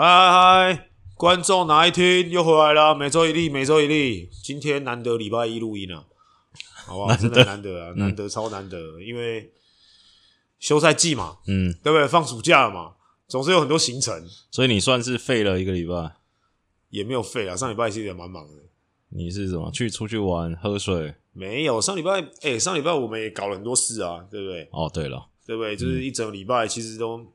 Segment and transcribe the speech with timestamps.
[0.00, 0.88] 嗨嗨嗨！
[1.14, 2.94] 观众哪一天又回来了？
[2.94, 4.30] 每周一例，每周一例。
[4.42, 6.06] 今天难得礼拜一录音啊，
[6.86, 7.14] 好不好？
[7.14, 9.52] 真的难得啊，难得超难得，嗯、因为
[10.58, 12.08] 休赛季嘛，嗯，对不对？
[12.08, 12.94] 放暑假了嘛，
[13.28, 16.12] 总是有很多行程，所以你算是废了一个礼拜，
[16.88, 17.54] 也没有废啊。
[17.54, 18.62] 上礼拜其实也蛮忙的。
[19.10, 19.70] 你是什么？
[19.70, 21.14] 去出去玩、喝水？
[21.34, 21.78] 没有。
[21.78, 24.66] 上礼拜，哎、欸，上礼拜我们也搞了很多事啊，对不对？
[24.72, 25.76] 哦，对了，对不对？
[25.76, 27.26] 就是一整个礼拜其实都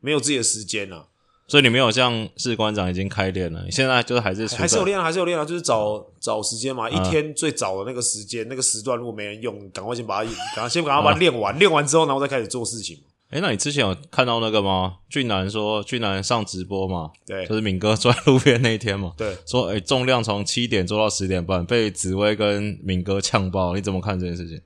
[0.00, 1.08] 没有自己的时间啊。
[1.48, 12.98] 所以你没有像士官长已经开练了，你现在就是还是还是有练，还是有练啊，就是找找时间嘛，嗯、一天最早的那个时间，那个时段如果没人用，赶快先把它，赶快先赶快把它练完，练、嗯、完之后，然后再开始做事情。
[13.30, 14.96] 诶，那你之前有看到那个吗？
[15.08, 24.60] 俊男说俊男上直播嘛，对，就是敏哥坐在路边那一天嘛，对，说诶重量从七点做到十点半，被紫薇跟敏哥呛爆，你怎么看这件事情？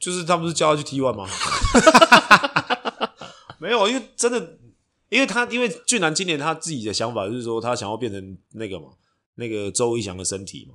[0.00, 1.26] 就是他不是叫他去 T1 吗？
[3.60, 4.56] 没有，因为真的。
[5.14, 8.86] 因为他，因为俊男今年他自己的想法就是说，他想要变成那个嘛，
[9.36, 10.74] 那个周一翔的身体嘛。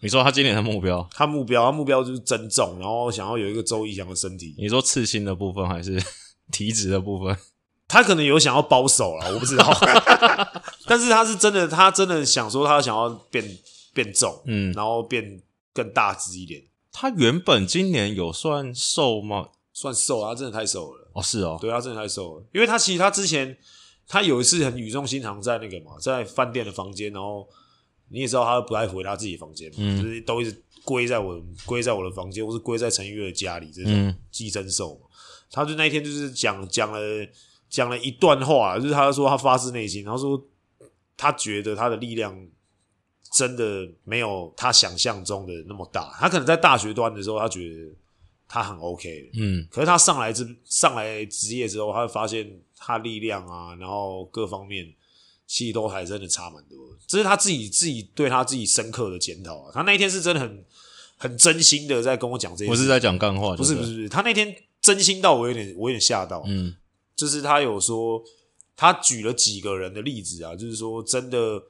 [0.00, 1.08] 你说他今年的目标？
[1.12, 4.56] 他目标，他目标就是增重，然后想要有一个周一翔的身体。
[4.58, 6.02] 你说刺心的部分还是
[6.50, 7.38] 体脂的部分？
[7.86, 9.72] 他可能有想要保守了，我不知道。
[10.86, 13.56] 但是他是真的，他真的想说，他想要变
[13.94, 15.40] 变重，嗯，然后变
[15.72, 16.60] 更大只一点。
[16.90, 19.50] 他原本今年有算瘦吗？
[19.72, 21.08] 算瘦啊，他真的太瘦了。
[21.12, 23.56] 哦，是哦，对，他真的太瘦了，因为他其实他之前。
[24.08, 27.44] 他有一次很语重心长，在那个嘛，在饭店的房间，然后
[28.08, 35.06] 你也知道他不爱回他自己房间嘛，嗯、就是都一直归在我归在我的房间，或是归在陈玉月的家里这种寄生兽嘛。
[35.10, 35.18] 嗯、
[35.50, 37.00] 他就那一天就是讲讲了
[37.68, 40.40] 讲了一段话，就是他说他发自内心，然后说
[41.16, 42.32] 他觉得他的力量
[43.32, 46.16] 真的没有他想象中的那么大。
[46.20, 47.92] 他可能在大学端的时候，他觉得
[48.46, 52.48] 他很 OK，嗯，可是他上来之上来职业之后，他会发现。
[52.78, 54.94] 他力量啊，然后各方面
[55.46, 59.70] 其实都还真的差蛮多，这是他自己自己对他自己深刻的检讨啊。
[59.72, 60.64] 他那一天是真的很
[61.16, 66.76] 很真心的在跟我讲这些，不是在讲干话，不是不是不是，他那天真心到我有点我有点吓到，嗯，
[67.14, 68.22] 就是他有说
[68.76, 71.62] 他举了几个人的例子啊，就是说真的，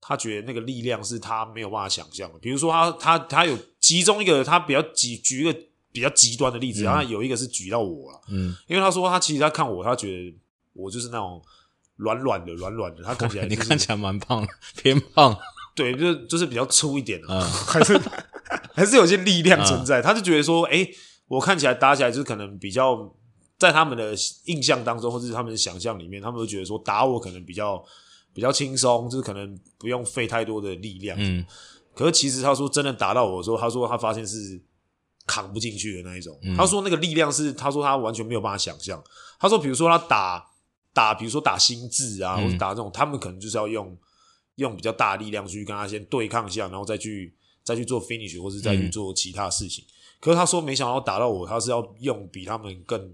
[0.00, 5.58] 他觉得那个力量是他没有办法想象的，比如说他他他有其中一个他比较极举一个
[5.92, 10.34] 比较极端的例子，嗯、然后有一个是举到我了，嗯，因为他说他其实他看我，他觉得。
[10.74, 11.42] 我就是那种
[11.96, 14.46] 软软的、软软的，他看起来、 就是、你看起来蛮胖，
[14.76, 15.36] 偏胖，
[15.74, 18.00] 对，就是就是比较粗一点的，嗯， 还是
[18.74, 20.00] 还是有些力量存在。
[20.00, 20.94] 嗯、他就觉得说，哎、欸，
[21.28, 23.14] 我看起来打起来就是可能比较
[23.56, 24.14] 在他们的
[24.46, 27.82] 印象当中，或者是他们的想象里面，他们都觉得说打我可能比较
[28.32, 31.16] 比较轻松，就是可能不用费太多的力量。
[31.20, 31.44] 嗯，
[31.94, 34.60] 可是其实他说真的打到我的时候，他说他发现是
[35.26, 36.36] 扛不进去的那一种。
[36.42, 39.00] 嗯、他说那个力量是，他说他完全没有办法想象。
[39.38, 40.50] 他说，比如说他打。
[40.94, 43.94] 打，比如说打心智啊，或者打这种，嗯、他们可能就是要用
[44.54, 47.34] 用比较大的力量去跟他先对抗一下，然后再去
[47.64, 49.84] 再去做 finish，或者再去做其他事情。
[49.84, 49.90] 嗯、
[50.20, 53.12] 可是他说，没想到打到我，他是要用比他们更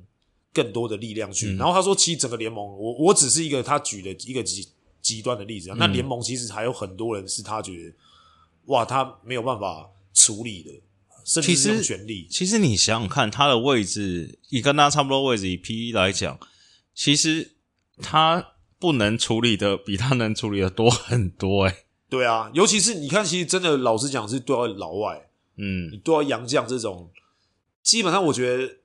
[0.53, 1.53] 更多的力量去。
[1.53, 4.69] 嗯、然后他说，其实整个联盟，我我只是一个他举的一个极
[5.01, 5.71] 极端的例子。
[5.71, 7.95] 啊、那联盟其实还有很多人是他觉得，
[8.67, 10.71] 哇，他没有办法处理的，
[11.25, 12.27] 甚至是用全力。
[12.31, 16.39] 其实你想想看，他的位置，以跟他差不多位置，以 PE 来讲，
[16.95, 17.53] 其实。
[18.03, 27.11] 他不能处理的比他能处理的多很多哎、欸，对啊，尤其是你看，其实真的老实讲是对到老外，嗯，你对到洋将这种，
[27.83, 28.79] 基本上我觉得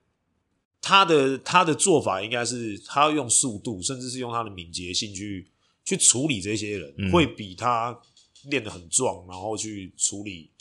[0.81, 5.49] 他的他的做法应该是他要用速度，甚至是用他的敏捷性去
[5.85, 7.97] 去处理这些人，嗯、会比他
[8.49, 10.51] 练得很壮，然后去处理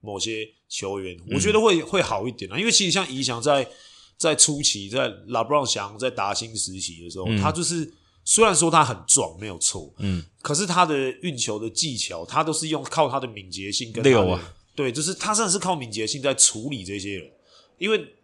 [0.00, 2.56] 某些球员，我觉得会、嗯、会好一点啊。
[2.56, 3.68] 因为其实像怡翔在
[4.16, 7.92] 在初期，在拉布朗翔在达兴时期的时候，嗯、他就是。
[8.24, 17.30] 虽然说他很壮，没有错，嗯，可是他的运球的技巧，他都是用靠他的敏捷性跟他的，啊、对，就是他真的是靠敏捷性在处理这些人，
[17.76, 18.14] 因为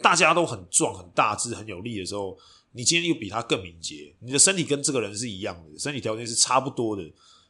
[0.00, 2.36] 大家都很壮、很大只、很有力的时候，
[2.72, 7.02] 你今天又比他更敏捷，你的身体跟这个人是一样的，身体条件是差不多的，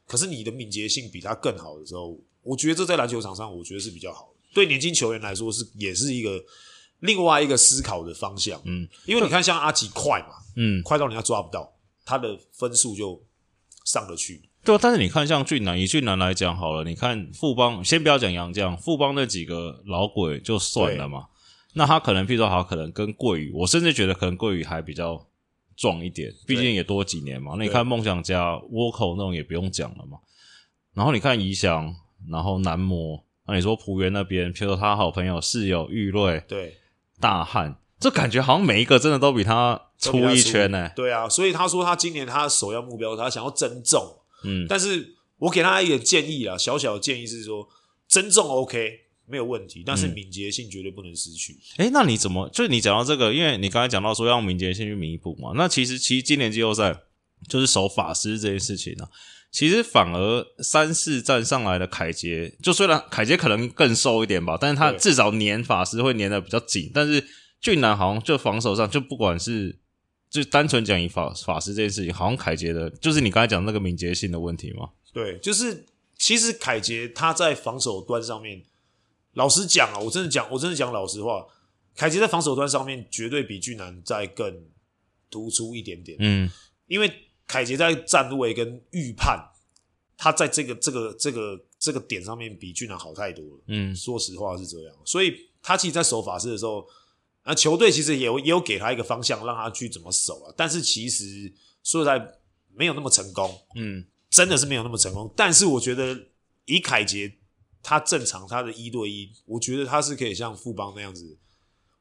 [0.05, 6.43] 可是你的敏捷性比他更好的时候，我觉得这在篮球场上，我觉得是比较好的，对年轻球员来说是也是一个
[6.99, 11.71] 另外一个思考的方向，嗯，因为你看像阿吉快嘛，嗯，快到人家抓不到。
[12.05, 13.25] 他的分数就
[13.83, 21.25] 上得去，对，但是你看，像俊男，以俊男来讲好了，你看富邦，先不要讲杨将，富邦那几个老鬼就算了嘛。
[21.73, 25.27] 那他可能，譬如说，好，可能跟桂宇，我甚至觉得可能桂宇还比较
[25.75, 27.55] 壮一点，毕竟也多几年嘛。
[27.57, 30.19] 那你看梦想家倭寇那种也不用讲了嘛。
[30.93, 31.93] 然后你看宜祥，
[32.29, 36.77] 然后男模，那你说浦园那边，譬如说他好朋友室友玉瑞，对，
[37.19, 39.81] 大汉，这感觉好像每一个真的都比他。
[40.11, 40.93] 出一圈呢、欸。
[40.95, 44.01] 对啊，所以他说他今年他的首要目标，他想要增重。
[44.43, 47.67] 嗯，但是我给他一个建议啊，小小的建议是说，
[48.07, 48.91] 增重 OK
[49.27, 51.53] 没有问题，但是敏捷性绝对不能失去。
[51.77, 52.47] 哎、嗯欸，那你怎么？
[52.49, 55.53] 就是你讲到这个，因为你刚才讲到说要用敏捷性去弥补嘛。
[55.55, 56.95] 那其实，其实今年季后赛
[57.49, 59.09] 就是守法师这件事情呢、啊，
[59.51, 66.91] 其实反而三四站上来的凯杰，就虽然凯杰可能更瘦一点吧，但是他至少粘法师会粘的比较紧。
[66.93, 67.25] 但是
[67.59, 69.79] 俊男好像就防守上，就不管是
[70.35, 74.89] 就单纯讲以法法师这件事情，好像凯杰的，就是你刚才讲那个敏捷性的问题嘛。
[75.13, 75.85] 对，就是
[76.17, 78.61] 其实凯杰他在防守端上面，
[79.33, 81.47] 老实讲啊，我真的讲，我真的讲老实话，
[81.95, 84.65] 凯杰在防守端上面绝对比俊男再更
[85.29, 86.17] 突出一点点。
[86.19, 86.51] 嗯，
[86.87, 87.09] 因为
[87.47, 89.39] 凯杰在站位跟预判，
[90.17, 93.63] 他在这个这个这个这个点上面比俊男好太多了。
[93.67, 96.85] 嗯，说实话是这样，所以他其实，在守法师的时候，
[97.45, 100.53] 啊，球队其实也有也有给他一个方向，让他去怎么守啊。
[100.55, 101.51] 但是其实
[101.81, 102.19] 说实在，
[102.75, 103.49] 没有那么成功。
[103.77, 104.05] 嗯。
[104.27, 106.27] 真的是没有那么成功，但是我觉得
[106.65, 107.31] 以凯杰
[107.81, 111.37] 他正常他的一对一，我觉得他是可以像富邦那样子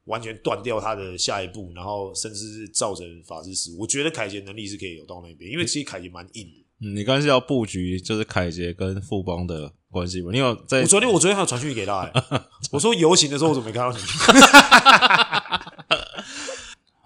[0.07, 3.83] 完全断掉他的下一步，然后甚至是造成法师失误。
[3.83, 6.67] 我觉得凯杰能力是可以有到那边，因为其实凯杰蛮硬的。
[6.81, 10.31] 嗯，你刚才是要布局就是凯杰跟富邦的关系吧？
[10.33, 10.81] 你有在？
[10.81, 12.13] 我昨天我昨天还有传讯给他、欸，
[12.73, 13.99] 我说游行的时候我怎么没看到你？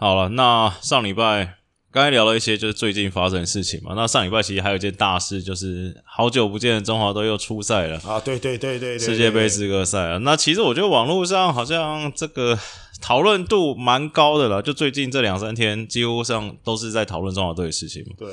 [0.01, 1.55] 好了，那上礼拜。
[1.91, 8.21] 刚才聊了一些就是最近发生的事情嘛，那上礼拜其实还有一件大事，就是好久不见的中华队又出赛了啊！
[8.21, 10.19] 对对对对对，世界杯资格赛啊！
[10.21, 12.57] 那其实我觉得网络上好像这个
[13.01, 18.13] 讨论度蛮高的了，就最近这两三天几乎上都是在讨论中华队的事情嘛。
[18.19, 18.29] 对，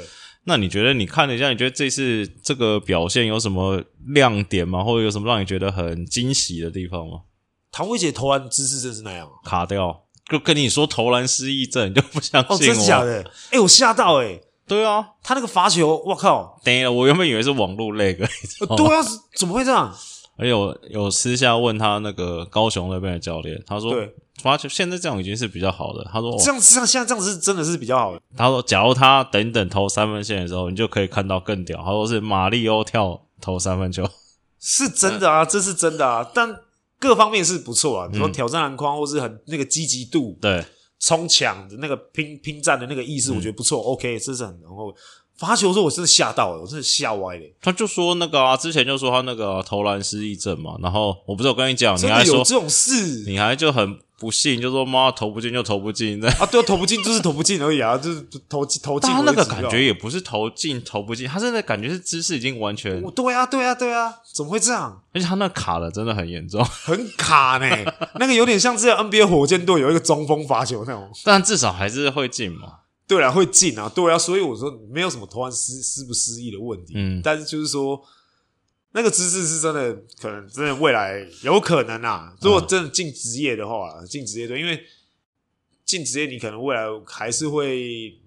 [0.46, 4.84] 那你觉得你看了一下，你觉得这次这个表现有什么亮点吗？
[4.84, 7.22] 或者有什么让你觉得很惊喜的地方吗？
[7.72, 10.04] 唐薇姐投篮姿势真是那样，卡掉。
[10.30, 12.56] 就跟你说投篮失忆症，你就不相信我？
[12.56, 13.22] 哦，真的假的？
[13.22, 16.60] 哎、欸、我吓到哎、欸、对啊，他那个罚球，我靠！
[16.64, 18.28] 等一下，我原本以为是网络那个。
[18.76, 19.04] 对啊，
[19.36, 19.96] 怎么会这样？
[20.38, 23.94] 而且有有私下问他那个高雄那边的教练，他说
[24.42, 26.04] 发球现在这样已经是比较好的。
[26.12, 28.22] 他说这样子，现在这样是真的是比较好的。
[28.36, 31.82] 他说，假如他等等投三分线的时候，你就可以看到更屌。
[31.84, 34.08] 他说是马里欧跳投三分球，
[34.60, 36.60] 是真的啊，这是真的啊，但。
[36.98, 40.64] 各方面是不错啊，你说挑战篮筐，或是很那个积极度，对，
[40.98, 43.82] 冲抢的那个拼拼战的那个意识，我觉得不错。
[43.82, 44.96] OK，这是很然后
[45.38, 47.44] 罚球的时候，我真的吓到了，我真的吓歪了。
[47.62, 54.00] 他就说那个啊，之前就说他那个投篮失忆症嘛，然后我不是有跟你讲，你还说有这种事，你还就很。
[54.18, 59.12] 不信就说妈投不进就投不进， 啊，对，投不进就是投不进而已啊，就是投投进。
[59.12, 63.02] 他那个感觉也不是投进投不进，他真的感觉是姿势已经完全。
[63.12, 65.02] 对啊，对啊，对啊，怎么会这样？
[65.14, 67.68] 而且他那卡的真的很严重， 很卡呢。
[68.18, 72.85] 那个有点像是 NBA 火箭队有一个中锋罚球那种， 但至少还是会进嘛。
[73.08, 76.94] 对啊，会进啊，对啊，所以我说没有什么投篮失失不失意的问题。
[76.96, 78.02] 嗯，但是就是说。
[78.98, 82.34] 那个姿势是真的，可能真的未来有可能啊。
[82.40, 84.82] 如果真的进职业的话，进职业队，因为
[85.84, 88.18] 进职业你可能未来还是会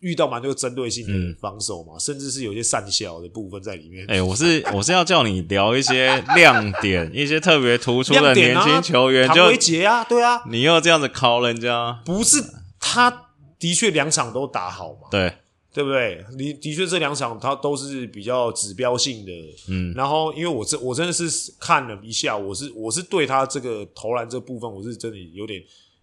[0.00, 4.04] 遇到蛮多针对性的防守嘛，嗯、甚至是有些善小的部分在里面。
[4.10, 12.44] 哎、欸，我是 我是要叫你聊一些亮点，一些特别突出的年轻球员，唐维杰啊，对啊，你又这样子考人家，不是
[12.78, 13.30] 他
[13.62, 15.08] 的确两场都打好嘛？
[15.10, 15.32] 对。
[15.74, 16.22] 对不对？
[16.36, 19.32] 你的确这两场他都是比较指标性的，
[19.68, 19.94] 嗯。
[19.94, 25.58] 然后因为我这我真的是看了一下，我是我是对他这个投篮这部分，我是真的有点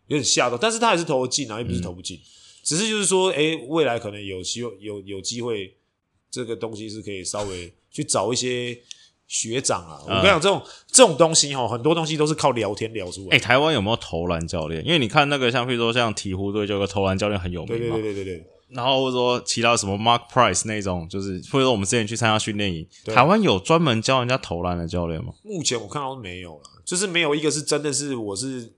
[0.08, 0.58] 有点吓到。
[0.58, 2.26] 但是他还是投得进啊，又不是投不进，嗯、
[2.64, 5.72] 只是就是说，诶，未来可能有机会有有机会，
[6.32, 8.76] 这个东西是可以稍微去找一些
[9.30, 10.02] 学长啊。
[10.10, 13.30] 嗯、我跟你讲，这种这种东西哈，很多东西都是靠聊天聊出来。
[13.30, 14.86] 诶，台湾有没有投篮教练？
[14.86, 17.96] 因为你看那个像，譬如说像鹈鹕队，就有个投篮教练很有名嘛。
[17.96, 18.46] 对对对对对对。
[18.70, 25.34] 然后或者说其他什么 Mark Price 那种，就是或者说我们之前去参加训练营，台湾有专门教人家投篮的教练吗？
[25.42, 28.74] 目前我看到是没有了，就是没有一个是真的是我是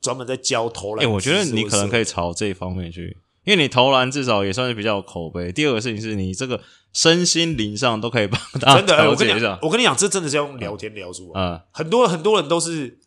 [0.00, 1.04] 专门在教投篮。
[1.04, 3.18] 哎、欸，我觉得你可能可以朝这一方面去，
[3.50, 5.50] 因为你投篮至少也算是比较有口碑。
[5.50, 9.58] 第二个事情是你这个身心灵上都可以帮大家 调节一下。
[9.60, 11.40] 我跟你讲，这真的是要用聊天聊出来。
[11.40, 13.00] 嗯，很多很多人都是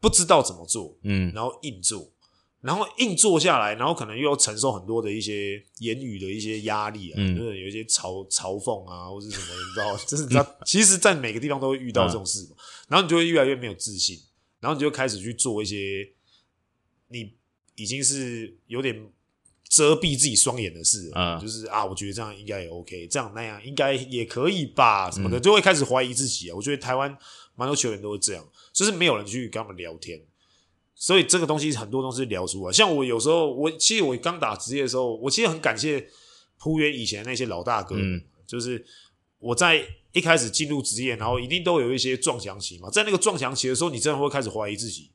[0.00, 2.10] 不知道怎么做，嗯，然后硬做。
[2.60, 12.50] 然后硬做下来，然后可能又要承受很多的一些言语的一些压力啊，嗯、就是有一些嘲嘲讽啊，或是什么，你知道，就是你知道， 其实，在每个地方都会遇到这种事嘛。
[12.50, 14.16] 嗯、然后你就会越来越没有自信，
[14.60, 16.08] 然后你就开始去做一些
[17.08, 17.32] 你
[17.74, 19.10] 已经是有点
[19.68, 26.54] 遮蔽自己双眼的事了，嗯、就是啊，我觉得这样应该也 OK，这样那样应该也可以吧，什么的，就会开始怀疑自己啊。
[26.54, 27.16] 我觉得台湾
[27.54, 30.20] 蛮多球员都会这样，就是没有人去跟他们聊天。
[30.94, 32.72] 所以这个东西很多东西聊出来。
[32.72, 36.06] 像我有时候，我其实我刚打职业的时候，我其实很感谢
[36.58, 38.84] 璞园以前那些老大哥，嗯，就是
[39.38, 45.10] 我在一开始进入职业，然后一定都有一些撞墙期嘛，在那个撞墙期的时候，你真的会开始怀疑自己。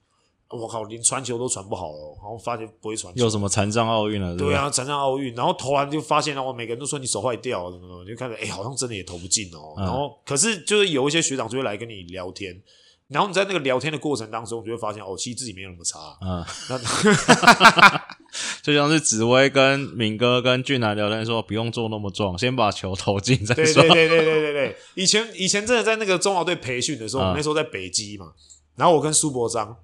[0.49, 3.21] 我靠，连传球都传不好了，然后发现不会传球。
[3.21, 4.33] 有什么残障奥运了？
[4.37, 9.73] 对，啊，残障奥运，然后投完就发现，然后每个人都说你手坏掉了，什么什么，就看着，哎，好像真的也投不进哦。
[9.77, 12.61] 嗯、然后，可是就是有一些学长就会来跟你聊天，
[13.09, 15.99] 然后你在那个聊天的过程当中，就会发现，哦，其实自己没有那么差。
[16.21, 16.79] 嗯，那
[18.63, 23.81] 就像是紫薇跟敏哥跟俊男聊天说，不用做那么壮，先把球投进再说。
[23.81, 28.31] 对对对对对对对，以前以前真的在那个中华队培训的时候，嗯、我那时候在北基嘛，
[28.77, 29.75] 然后我跟苏伯章。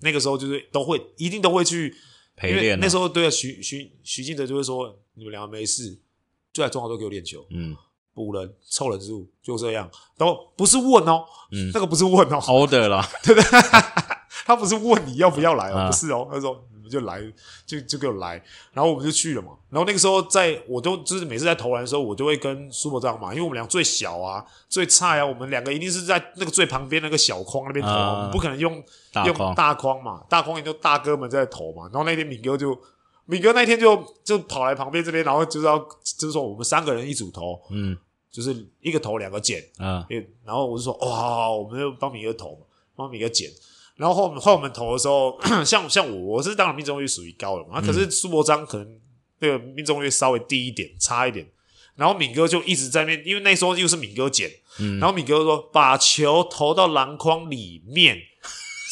[0.00, 1.94] 那个时候就是都会一定都会去
[2.36, 2.78] 陪练。
[2.80, 5.98] 那时候对啊，徐徐徐静哲就会说：“你们两个没事，
[6.52, 7.76] 就在中华队给我练球，嗯，
[8.14, 13.50] 补人凑人数就这样，都不是问哦，嗯，那个不是问哦，order 啦， 对不对？
[14.44, 17.22] 他不是问你要不要来哦，不是哦，他说。”就来，
[17.66, 18.42] 就就给我来，
[18.72, 19.52] 然后我们就去了嘛。
[19.70, 31.84] 然后那个时候在，在我都就是每次在投篮的时候，我都会跟苏伯章嘛，因为我们俩最小啊，最菜啊，我们两个一定是在那个最旁边那个小框那边投，啊、我们不可能用大用大框嘛，大框也就大哥们在投嘛。
[31.84, 32.78] 然后那天敏哥就
[33.26, 35.78] 敏哥那天就就跑来旁边这边，然后就是要
[36.18, 37.96] 就是说我们三个人一组投，嗯，
[38.30, 40.02] 就是一个投两个捡，嗯，
[40.44, 42.58] 然后我就说哇、哦，我们就帮敏哥投，
[42.96, 43.50] 帮敏哥捡。
[43.98, 48.88] 然后后后我们投的时候， 像像我我是当然命中率属于高的嘛，可是苏伯章可能
[49.40, 51.46] 那个命中率稍微低一点，差一点。
[51.96, 58.16] 然后敏哥就一直在那，因为那时候又是敏哥捡，嗯、然后敏哥就说把球投到篮筐里面，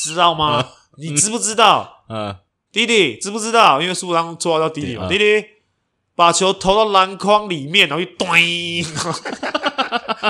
[0.02, 0.60] 知道吗？
[0.98, 2.04] 嗯、你知不知道？
[2.08, 2.36] 嗯，
[2.72, 3.80] 弟弟知不知道？
[3.80, 5.46] 因为苏伯章做到弟弟嘛，嗯、弟弟
[6.16, 8.26] 把球投到篮筐里面，然后就咚。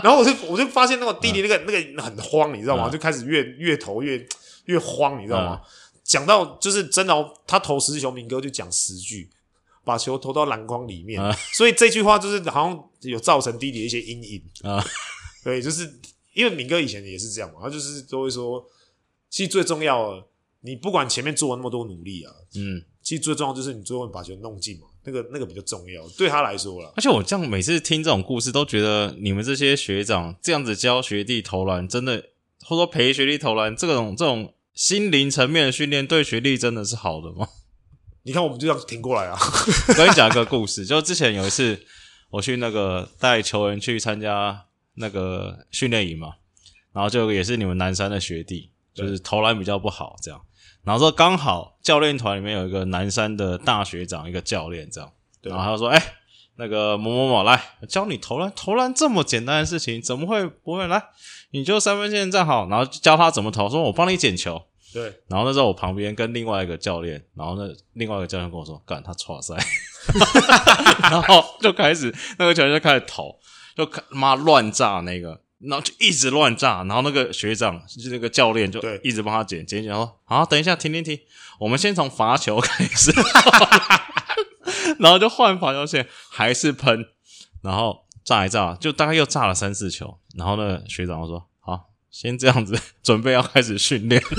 [0.03, 2.91] 然后我就我就发现那个弟弟那个、嗯、那个很慌，你知道吗？
[2.91, 4.19] 嗯、就开始越越投越。
[4.67, 5.61] 越慌，你知道吗？
[6.05, 9.29] 讲、嗯、到就是真的、哦，他投十球，明哥就讲十句，
[9.83, 11.21] 把球投到篮筐里面。
[11.21, 14.79] 嗯、所以这句话就是好像有造成弟弟的一些阴影啊。
[14.79, 14.85] 嗯、
[15.43, 15.99] 对，就是
[16.33, 18.65] 因为明哥以前也是这样嘛，他就是都会说，
[19.29, 20.25] 其实最重要的，
[20.61, 26.93] 你不管前面做了那么多努力啊，嗯，其实最重要就是你最后把球弄进嘛，那个那个比较重要，对他来说了。
[26.97, 32.17] 而且我这样每次听这种故事，都觉得你们这些学长这样子教学弟投篮，真的
[32.61, 34.53] 或者说陪学弟投篮，这种这种。
[34.77, 37.49] 心灵层面的训练对学历真的是好的吗？
[38.25, 39.39] 你看，我们就这样挺过来啊！
[39.89, 41.81] 我 跟你讲一个故事，就之前有一次
[42.29, 44.67] 我去那个带球员去参加
[44.97, 46.35] 那个训练营嘛，
[46.93, 50.43] 然后就也是你们南山的学弟，就是投篮比较不好这样，
[50.85, 56.16] 然后说刚好教练团里面有一个南山的大学长，一个教练这样，然后他就说：“哎，
[56.59, 61.03] 那个某某某来教你投篮，投篮这么简单的事情，怎么会不会来？”
[61.53, 63.69] 你就三分线站好，然后教他怎么投。
[63.71, 64.61] 说我帮你捡球。
[64.93, 65.05] 对。
[65.29, 69.55] 然后那时候我旁边跟另外一个教练，然后那另外一个教练跟我说：“干他错赛。”
[71.11, 73.39] 然后就开始那个球员就开始投，
[73.77, 76.83] 就妈乱炸那个，然后就一直乱炸。
[76.85, 79.93] 然后那个学长就那个教练就一直帮他捡捡捡。
[79.93, 81.19] 说：“好，等一下，停停停，
[81.61, 83.13] 我们先从罚球开始。”
[85.01, 87.07] 然后就换罚球线，还是喷，
[87.63, 88.05] 然后。
[88.27, 94.21] 炸一炸，就大概又炸了三四球，然后呢，学长说：“好，先这样子，准备要开始训练。”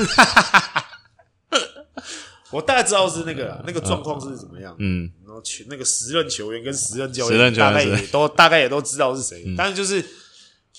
[2.51, 10.06] 我大概知道是那个 那个状况是怎么样，嗯，然后去那个时任球员跟时任教练大概也都大概也都知道是谁，嗯、但是就是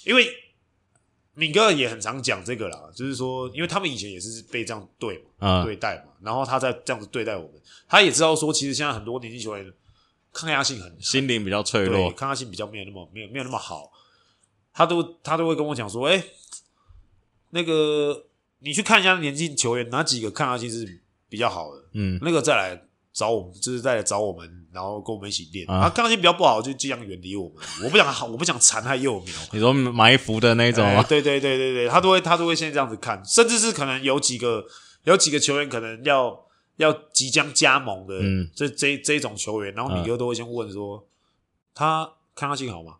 [0.05, 0.29] 因为
[1.39, 7.53] 敏哥也很常讲这个啦，就是说，因为他们以前也是被这样对嘛、嗯、对待嘛，然后他在这样子对待我们，
[7.89, 9.73] 他也知道说，其实现在很多年轻球员。
[10.31, 13.91] 抗压性很，心灵比较脆弱，抗压性比较没有那么没有没有那么好。
[14.75, 16.25] 他都他都会跟我讲说，哎、欸，
[17.51, 18.27] 那个
[18.59, 22.81] 你去看一下年轻球员哪几个抗压性是比较好的，嗯，那个再来
[23.13, 25.69] 找我们，就是再来找我们，然后跟我们一起练。
[25.71, 27.57] 啊，抗压性比较不好，就尽量远离我们。
[27.85, 29.35] 我不想好，我不想残害幼苗。
[29.53, 34.65] 你说埋伏的那种对对对对对，他都会他都会先这样子看，甚至是可能有几个
[35.05, 36.45] 有几个球员可能要。
[36.79, 41.03] 要即将加盟的，嗯，这这这种球员，然后米哥都会先问说，嗯、
[41.75, 42.95] 他抗压性好吗？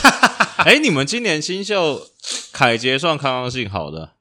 [0.64, 2.08] 哎、欸，你们今年新秀
[2.52, 4.14] 凯杰算抗压性好的，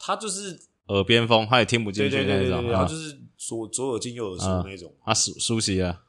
[0.00, 6.00] 他就是耳边风，他也听不进去那种，他就是左左耳进右耳出那种，啊舒舒淇啊。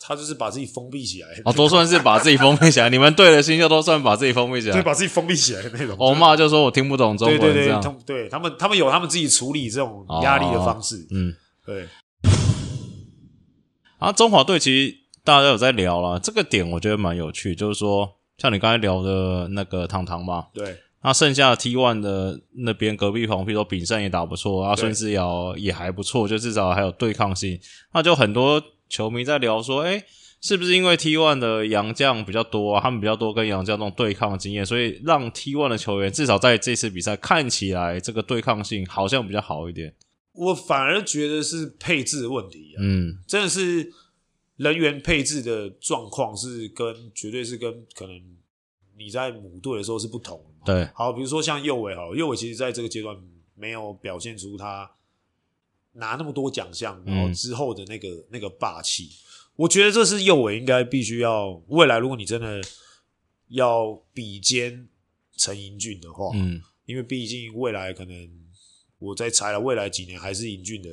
[0.00, 2.90] 他就是把自己封闭起来，哦，都算是把自己封闭起来。
[2.90, 5.96] 你们队的新秀都算把自己封闭起来，对，把自己封闭起来的那种。
[5.98, 11.06] 我骂就说我听不懂中文，对对对，对他们，他们有他们自己处理这种压力的方式。
[11.10, 11.88] 嗯，对。
[13.98, 14.94] 啊，中华队其实
[15.24, 20.76] 大家有在聊了，这个点我觉得蛮有趣，就是说像你刚才聊的那个糖糖嘛，对，
[21.08, 27.58] 那剩下的 T1 的那边隔壁棚，比如说炳胜也打不错，啊，孙思尧也还不错，就至少还有对抗性。
[27.94, 30.04] 那就很多球迷在聊说，诶，
[30.42, 32.82] 是不是因为 T one 的洋将比较多啊？
[32.82, 39.94] 他们比较多跟洋将这种对抗经验，所以让 T one 的球员至少在这次比赛看起来这个对抗性好像比较好一点。
[40.34, 43.90] 我反而觉得是配置的问题啊，嗯，真的是
[44.56, 48.20] 人员配置的状况是跟绝对是跟可能。
[48.98, 50.66] 你在母队的时候是不同的嘛？
[50.66, 53.16] 对，好，比如说像右伟哈，右伟其实在这个阶段
[53.54, 54.90] 没有表现出他
[55.92, 59.10] 拿那么多奖项，然后之后的那个、嗯、那个霸气。
[59.56, 62.60] 我觉得这是右伟应该必须要未来，如果你真的
[63.48, 64.88] 要比肩
[65.36, 68.30] 陈英俊的话，嗯，因为毕竟未来可能
[68.98, 70.88] 我在猜了，未来几年还是英俊的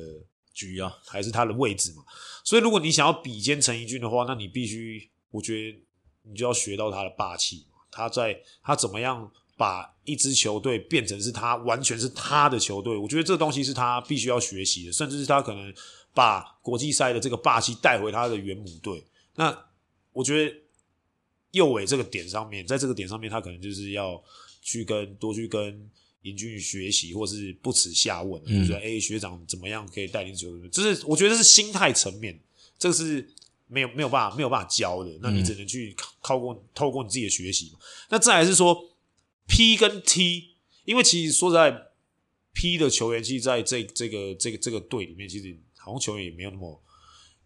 [0.52, 2.02] 局啊，还是他的位置嘛。
[2.44, 5.78] 所以如果你想要比肩陈盈骏的话，那你必须，我觉得
[6.22, 7.66] 你就要学到他的霸气。
[7.90, 12.96] 他在他怎么样把一支球队变成是他完全是他的球队？
[12.96, 15.72] 我觉得这东西是他必须要学习的，甚至是他可能
[16.12, 19.02] 把国际赛的这个霸气带回他的原母队。
[19.34, 19.66] 那
[20.12, 20.54] 我觉得
[21.52, 24.22] 右尾这个点上面，在这个点上面，他可能就是要
[24.60, 25.90] 去跟多去跟
[26.22, 30.68] 盈骏学习，或是不耻下问，嗯、就是说哎，学长怎么样可以带领球队？
[30.68, 32.38] 就是我觉得是心态层面，
[32.78, 33.28] 这个是。
[33.68, 37.78] 没有没有办法没有办法教的，那你只能去靠过透过你自己的学习嘛。
[38.10, 38.90] 那再来是说
[39.48, 40.54] P 跟 T，
[40.84, 41.88] 因为其实说实在
[42.52, 46.80] ，P 的球员其实在这这个这个这个队里面，其实好像球员也没有那么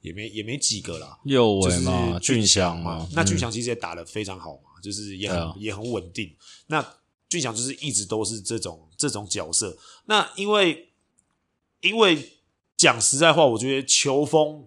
[0.03, 1.19] 也没也没几个啦。
[1.25, 6.37] 右伟嘛，就是俊祥嘛，嘛，那俊祥其实也打得非常好嘛，嗯、就是也很、啊、也很稳定。
[6.67, 6.87] 那
[7.31, 9.79] 俊祥就是一直都是这种这种角色。
[10.05, 10.91] 那因为
[11.81, 12.33] 因为
[12.77, 14.67] 讲实在话，我觉得球风。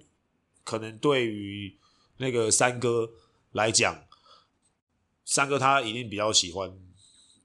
[0.64, 1.76] 可能对于
[2.18, 3.10] 那个三哥
[3.52, 4.06] 来讲，
[5.26, 6.72] 三哥他一定比较喜欢，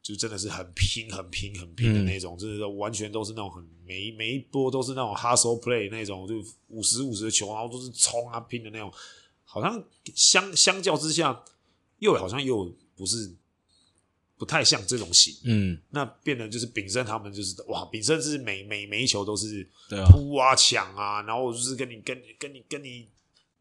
[0.02, 6.34] 就真的是很拼、很拼、很拼的那种，嗯、就是完全都是那种很每一每一波都是那种 hustle play 那种，就
[6.68, 8.92] 五十五十的球，然后都是冲啊拼的那种。
[9.50, 9.82] 好像
[10.14, 11.42] 相相较之下，
[12.00, 13.34] 又好像又不是
[14.38, 15.34] 不太像这种型。
[15.44, 19.68] 嗯，那变得就是炳胜他们就是哇，炳胜是每每每一球都是
[20.10, 23.08] 扑啊抢啊，然后就是跟你跟跟你跟你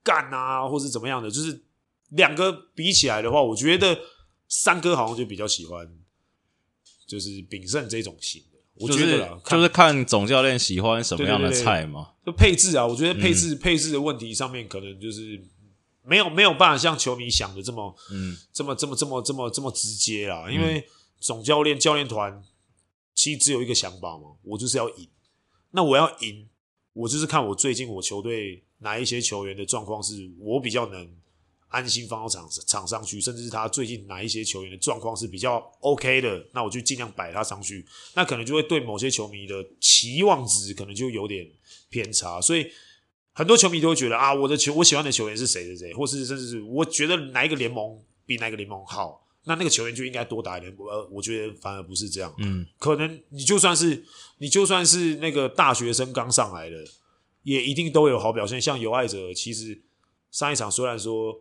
[0.04, 1.60] 干啊，或是怎么样的，就是
[2.10, 4.00] 两个比起来的话，我觉得
[4.48, 5.86] 三哥好像就比较喜欢，
[7.06, 8.58] 就是炳胜这种型的。
[8.76, 12.12] 我觉得啦，就是看总教练喜欢什么样的菜嘛。
[12.24, 15.42] 就配置啊，我觉得配置、嗯、配置的问题上面，可能就是
[16.08, 20.50] 没有没有办法像球迷想的这么嗯这么这么这么这么这么直接啦。
[20.50, 20.88] 因为
[21.20, 22.44] 总教练教练团
[23.14, 25.08] 其实只有一个想法嘛，我就是要赢。
[25.72, 26.48] 那我要赢，
[26.94, 28.64] 我就是看我最近我球队。
[28.80, 31.12] 哪一些球员的状况是我比较能
[31.70, 41.50] 安心放到场场上去，甚至是他最近哪一些球员的状况是比较 OK 的，那我就尽量摆他上去，那可能就会对某些球迷的期望值可能就有点
[41.90, 42.72] 偏差，所以
[43.38, 47.96] 很多球迷都会觉得啊，我的球我喜欢的球员是谁谁谁，或是甚至是我觉得哪一个联盟
[48.26, 50.76] 比哪个联盟好，那那个球员就应该多打一点。
[50.80, 54.04] 呃，我觉得反而不是这样，嗯，可能你就算是
[54.40, 56.78] 你就算是那个大学生刚上来的。
[57.44, 59.82] 也一定都有好表现，像有爱者，其实
[60.32, 61.40] 上一场虽然说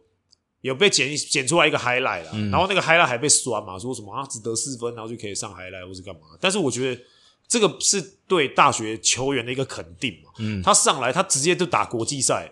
[0.61, 6.21] 有被剪剪出来一个 highlight 啦，嗯、然后那个 highlight 还被酸嘛，说什么啊只得四分，然后就可以上 highlight 或是干嘛？
[6.41, 7.03] 但是我觉得
[7.49, 10.31] 这个是对大学球员的一个肯定嘛。
[10.39, 12.51] 嗯，他上来他直接就打国际赛，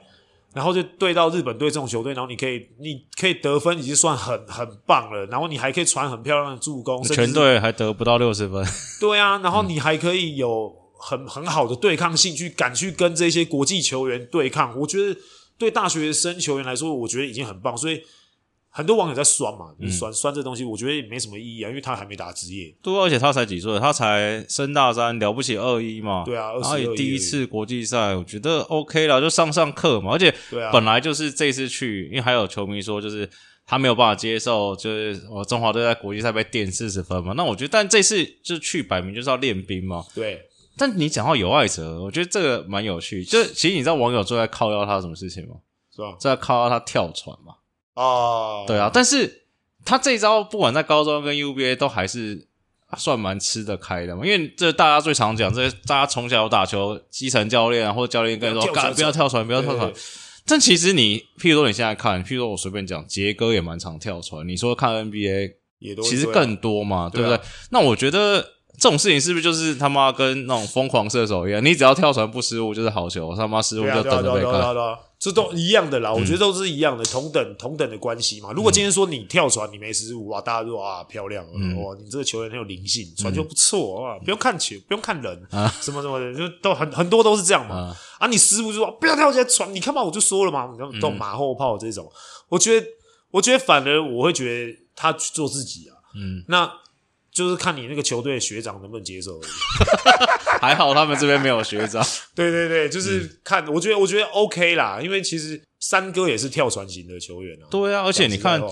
[0.52, 8.64] 然后就对到日本队这种球队，然后你可以你可以得分已经算很很棒了，然后你还可以传很漂亮的助攻，全队还得不到六十分。
[9.00, 10.83] 对啊，然后你还可以有。
[10.96, 15.14] 很很好的对抗性，去敢去跟这些国际球员对抗，我觉得
[15.59, 17.76] 对大学生球员来说，我觉得已经很棒。
[17.76, 18.00] 所以
[18.76, 22.74] 很多网友在酸嘛，嗯、酸酸这东西，我觉得也没什么意义啊，因为他还没打职业。
[22.82, 26.24] 对，而且他才几岁，他才升大三，了不起二一嘛。
[26.24, 30.10] 对啊，然后也第一次国际赛，我觉得 OK 了，就上上课嘛。
[30.10, 30.34] 而且
[30.72, 33.30] 本来就是这次去，因为还有球迷说，就是
[33.64, 37.32] 他没有办法接受，就是我中华队在国际赛被垫四十分嘛。
[37.37, 40.04] 那我觉得，但这次就去摆明就是要练兵嘛。
[40.12, 40.42] 对。
[40.76, 43.24] 但你讲到有爱者，我觉得这个蛮有趣。
[43.24, 45.54] 就是其实你知道网友最爱靠邀他什么事情吗？
[45.94, 46.16] 是吧？
[46.18, 47.54] 在靠邀他跳船嘛。
[47.94, 48.90] 哦，对啊。
[48.92, 49.44] 但是
[49.85, 52.46] 他这一招不管在高中跟 UBA 都还是
[52.96, 54.24] 算蛮吃得开的嘛。
[54.24, 59.92] 因为这大家最常讲，这大家从小有打球，基层教练啊或者教练跟你说，干不要跳船，不要跳船。
[60.46, 64.46] 但其实你，譬如说你现在看，譬如说我随便讲，杰哥也蛮常跳船。
[64.46, 67.38] 你说看 NBA 也都其实更多嘛，对不对？
[67.70, 68.50] 那我觉得。
[68.76, 71.64] 这种事情是不是就是他妈跟那种疯狂射手一样？
[71.64, 74.74] 你只要跳船不失误就是好球，他妈失误就等着被看。
[75.24, 78.52] 这都一样的啦，我觉得都是一样的，同等同等的关系嘛。
[78.52, 85.42] 如果今天说你跳船你没失误哇，大家说啊漂亮，哇你这个球员很有灵性，传球不错啊，不用看球，不用看人
[85.80, 87.96] 什么什么的，就都很很多都是这样嘛。
[88.18, 90.68] 啊，你失误就说不要跳起来传，你看嘛，我就说了嘛，
[91.00, 92.06] 都马后炮这种，
[92.50, 92.87] 我觉得
[93.30, 96.70] 我觉得反而我会觉得他去做自己啊，嗯，那。
[97.35, 99.51] 就是看你那个球队学长能不能接受而已。
[100.62, 102.03] 还好他们这边没有学长。
[102.35, 107.66] 对对对，就是看，我觉得我觉得 OK 啦，因为其实三哥也是跳船型的球员啊。
[107.70, 108.62] 对啊，而且你看。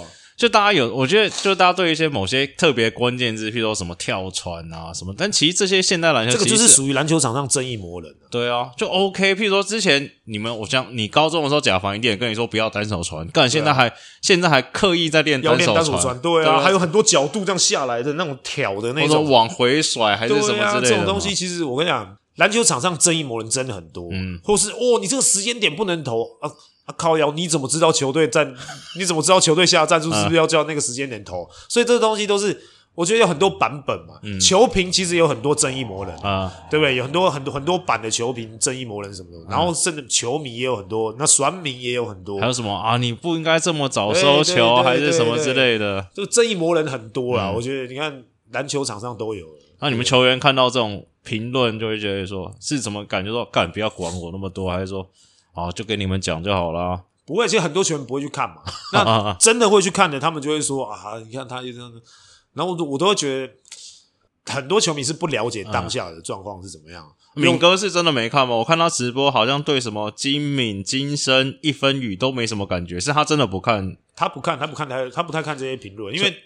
[0.43, 8.13] 就大家有，我觉得就大家对一些某些特别关键字，譬如说什么跳船啊什么，但其实这些现代篮球，这个就是属于篮球场上正义魔人。
[8.29, 9.37] 对啊，就 OK。
[9.37, 20.89] 譬如说之前你们，我讲你高中的时候，贾凡一定跟你说不要单手传，但现在还现在还刻意在练单手传，对啊，还有很多角度这样下来的那种挑的那种往回甩还是什么之类的。
[20.89, 26.51] 这种东西其实我跟你讲，篮球场上正义魔人真的很多，嗯，或是哦，你这个时间点不能投啊。
[26.93, 27.33] 啊靠腰！
[27.33, 28.55] 你怎么知道球队战？
[28.99, 31.49] 你怎么知道球队下战术是不是要叫那个时间点投？
[31.69, 32.61] 所以这东西都是
[32.95, 34.19] 我觉得有很多版本嘛。
[34.23, 36.97] 嗯、球评其实有很多争议魔人啊，对不对？
[36.97, 39.39] 有很多很多很多版的球评，争议魔人什么的。
[39.39, 42.39] 嗯、然后甚至球迷也有很多，那选民也有很多。
[42.39, 42.99] 还有什么啊？
[42.99, 46.07] 你不应该这么早收球，还是什么之类的？
[46.15, 47.51] 就争议魔人很多啦。
[47.51, 49.47] 嗯、我觉得你看篮球场上都有。
[49.81, 53.45] 那你们球员看到这种评论，就会觉得说是怎么感觉说？
[53.47, 55.05] 干，不要管我那么多，还是说？
[55.53, 57.05] 啊，就给你们讲就好了。
[57.25, 58.57] 不会，其实很多球员不会去看嘛。
[58.93, 62.03] 那真的会去看的，他们就会说啊，你看他就这样子。
[62.55, 63.53] 然后我都我都会觉得，
[64.53, 67.11] 很多球迷是不了解当下的状况是怎么样。
[67.35, 68.57] 敏哥是真的没看吗？
[68.57, 73.97] 我看他直播，好像对什么金敏、金生、一分雨都没什么感觉，是他真的不看？
[74.17, 76.37] 他不看，他不看，他他不太看这些评论，因为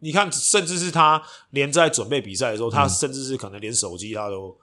[0.00, 4.56] 你看，甚至是他连在准备比赛的时候，他甚至是可能连手机他都。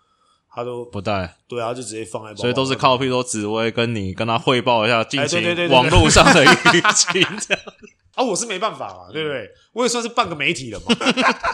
[0.59, 7.63] 他都不带，对啊，就直接放在包包，所以都是靠，譬如说紫薇跟你跟他汇报一下近期网络上的舆情这样
[8.15, 9.49] 啊，我是没办法嘛，对不对？
[9.73, 10.85] 我也算是半个媒体了嘛。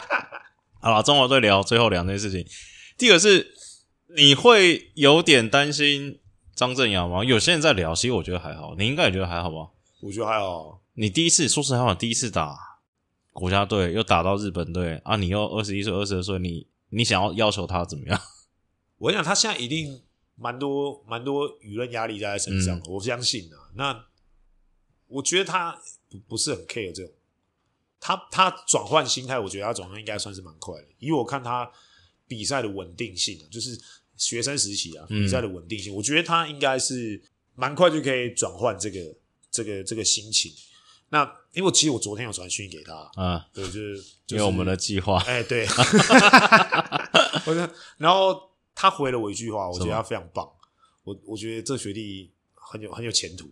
[0.82, 2.46] 好了，中国队聊最后两件事情，
[2.98, 3.54] 第一个是
[4.16, 6.20] 你会有点担心
[6.56, 7.24] 张镇阳吗？
[7.24, 9.70] 有些人在聊，其实我觉得还好，你应该也觉得还好吧？
[10.02, 10.82] 我觉得还好。
[10.94, 12.56] 你第一次说实话，第一次打
[13.34, 18.20] 国家队，又打到日本队啊，你又二十一岁、二十二岁，你你想要要求他怎么样？
[18.98, 20.02] 我跟你讲，他现在一定
[20.36, 23.72] 蛮多蛮多舆论压力在他身上，嗯、我相信啊。
[23.76, 24.06] 那
[25.08, 25.80] 我觉得他
[26.10, 27.12] 不不是很 care 这种，
[28.00, 30.88] 他他转换心态，我觉得他转换应该算是蛮快的。
[31.00, 31.70] 以我看他
[32.28, 33.80] 比赛的稳定性，就是
[34.18, 37.22] 学生时期啊比赛的稳定性，嗯、我觉得他应该是
[37.54, 39.00] 蛮快就可以转换这个
[39.52, 40.54] 这个这个心情。
[41.10, 45.66] 那因为其实我昨天有传讯给他啊，对，就是就是我们的计划，哎，对，
[47.46, 48.55] 我然后。
[48.76, 50.48] 他回了我一句话，我觉得他非常棒。
[51.04, 53.48] 我我觉得这学弟很有很有前途。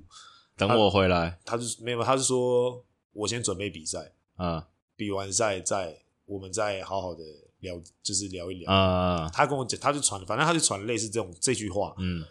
[0.56, 2.84] 等我回来，他就没有，他是说
[3.14, 7.24] 我先准备比赛，啊，比完赛再我们再好好的
[7.60, 8.72] 聊，就是聊一聊。
[8.72, 11.96] 啊，他跟我讲，他就传，反正他就传类似这种这句话。
[11.98, 12.24] 嗯，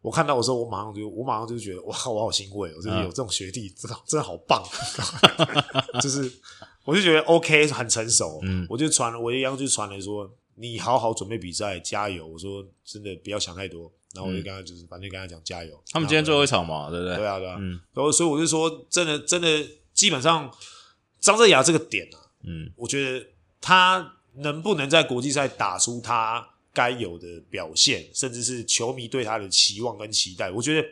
[0.00, 4.64] 我看到的时候，我马上就我马上就觉得哇，我好欣慰，我就是有这种学弟，真的真的好棒。
[6.02, 6.32] 就是
[6.84, 8.40] 我就觉得 OK，很成熟。
[8.42, 10.30] 嗯，我就传了，我一样就传了说。
[10.60, 12.26] 你好好准备比赛，加油！
[12.26, 13.90] 我说真的，不要想太多。
[14.14, 15.82] 然后我就跟他就是，反正跟他讲加油。
[15.90, 17.16] 他们今天最后一场嘛，对不对？
[17.16, 17.56] 对啊，对啊。
[17.58, 17.80] 嗯。
[17.94, 20.52] 然后所以我就说，真的，真的，基本上
[21.18, 23.26] 张镇雅这个点啊，嗯，我觉得
[23.60, 30.88] 他能不能在国际赛打出他该有的表现，甚至是球迷对他的期望跟期待，我觉得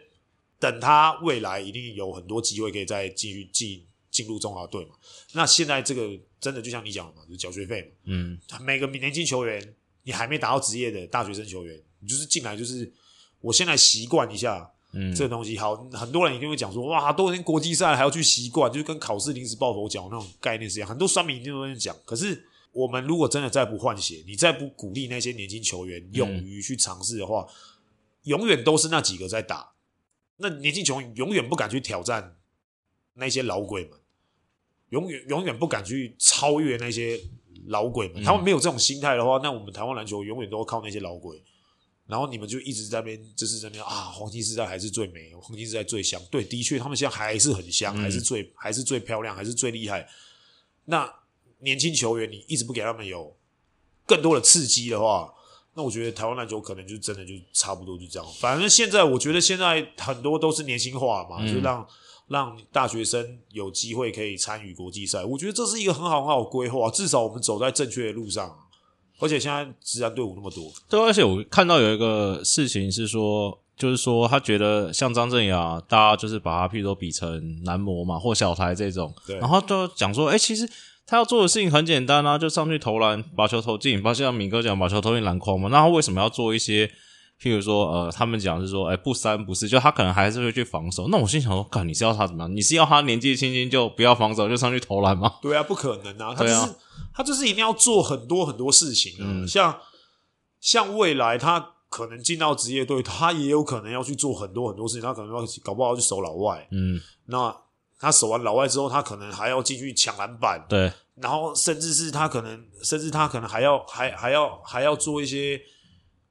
[0.60, 4.94] 等他未来一定有很多机会可以再继续进进入中华队嘛。
[5.32, 6.18] 那现在这个。
[6.40, 7.88] 真的就像你讲的嘛，就是缴学费嘛。
[8.04, 12.88] 嗯，每个年轻球员，你还没达到职业的大学生球员，你就是进来就是，
[13.40, 15.74] 我先来习惯一下，嗯，这个东西好。
[15.90, 20.88] 很多人一定会讲说，哇，都已经国际赛还要去习惯，就是跟考试临时抱佛脚那种概念是一样。
[20.88, 27.54] 很多酸民一定会讲，可是我们如果真的再不换血，你再不鼓励那些年轻球员勇于去尝试的话，嗯、
[28.22, 29.72] 永远都是那几个在打，
[30.36, 32.36] 那年轻球员永远不敢去挑战
[33.18, 33.92] 那些老鬼们。
[34.90, 37.20] 永远永远不敢去超越那些
[37.66, 41.42] 老鬼们，他们没有这种心态的话，那我们台湾篮球永远都会靠那些老鬼。
[42.06, 46.18] 然后你们就一直在那边，就是在那边啊，黄金时代还是最美，黄金时代最香。
[46.30, 50.08] 对，的确，他们现在还是很香，还是最还是最漂亮，还是最厉害。
[50.86, 51.12] 那
[51.58, 53.36] 年轻球员，你一直不给他们有
[54.06, 55.30] 更多的刺激的话，
[55.74, 58.26] 那我觉得台湾篮球可能就真的就差不多就这样。
[58.40, 61.86] 反正现在我觉得现在很多都是年轻化嘛，就让。
[62.28, 66.90] 让大学生有机会可以参与国际赛，我觉得这是一个很好很好的规划。
[66.90, 68.54] 至少我们走在正确的路上，
[69.18, 70.70] 而且现在职篮队伍那么多。
[70.88, 80.68] 对，而且我看到有一个事情是说，就是说他觉得像张镇雅，大家就是把他譬如说比成男模嘛，或小台这种，然后就讲说，哎，其实
[81.06, 85.68] 他要做的事情很简单啊，就上去投篮，把球投进，把像敏哥讲，把球投进篮筐嘛。
[85.70, 86.90] 那他为什么要做一些？
[87.40, 91.06] 譬如说，呃，他们讲是说，哎，不三不四，就他可能还是会去防守。
[91.06, 92.56] 那我心想说，干，你是要他怎么样？
[92.56, 95.36] 你是要他年纪轻轻就不要防守，就上去投篮吗？
[95.40, 96.34] 对啊，不可能啊！
[96.36, 96.76] 他就是、啊、
[97.14, 99.24] 他就是一定要做很多很多事情啊。
[99.24, 99.78] 嗯、像
[100.60, 105.02] 像未来他可能进到职业队，他也有可能要去做很多很多事情。
[105.02, 106.66] 他可能要搞不好要去守老外。
[106.72, 107.56] 嗯，那
[108.00, 110.66] 他守完老外之后，他可能还要进去抢篮板。
[110.68, 115.60] 对，然后甚至是他可能，甚至他可能还要还还要还要做一些。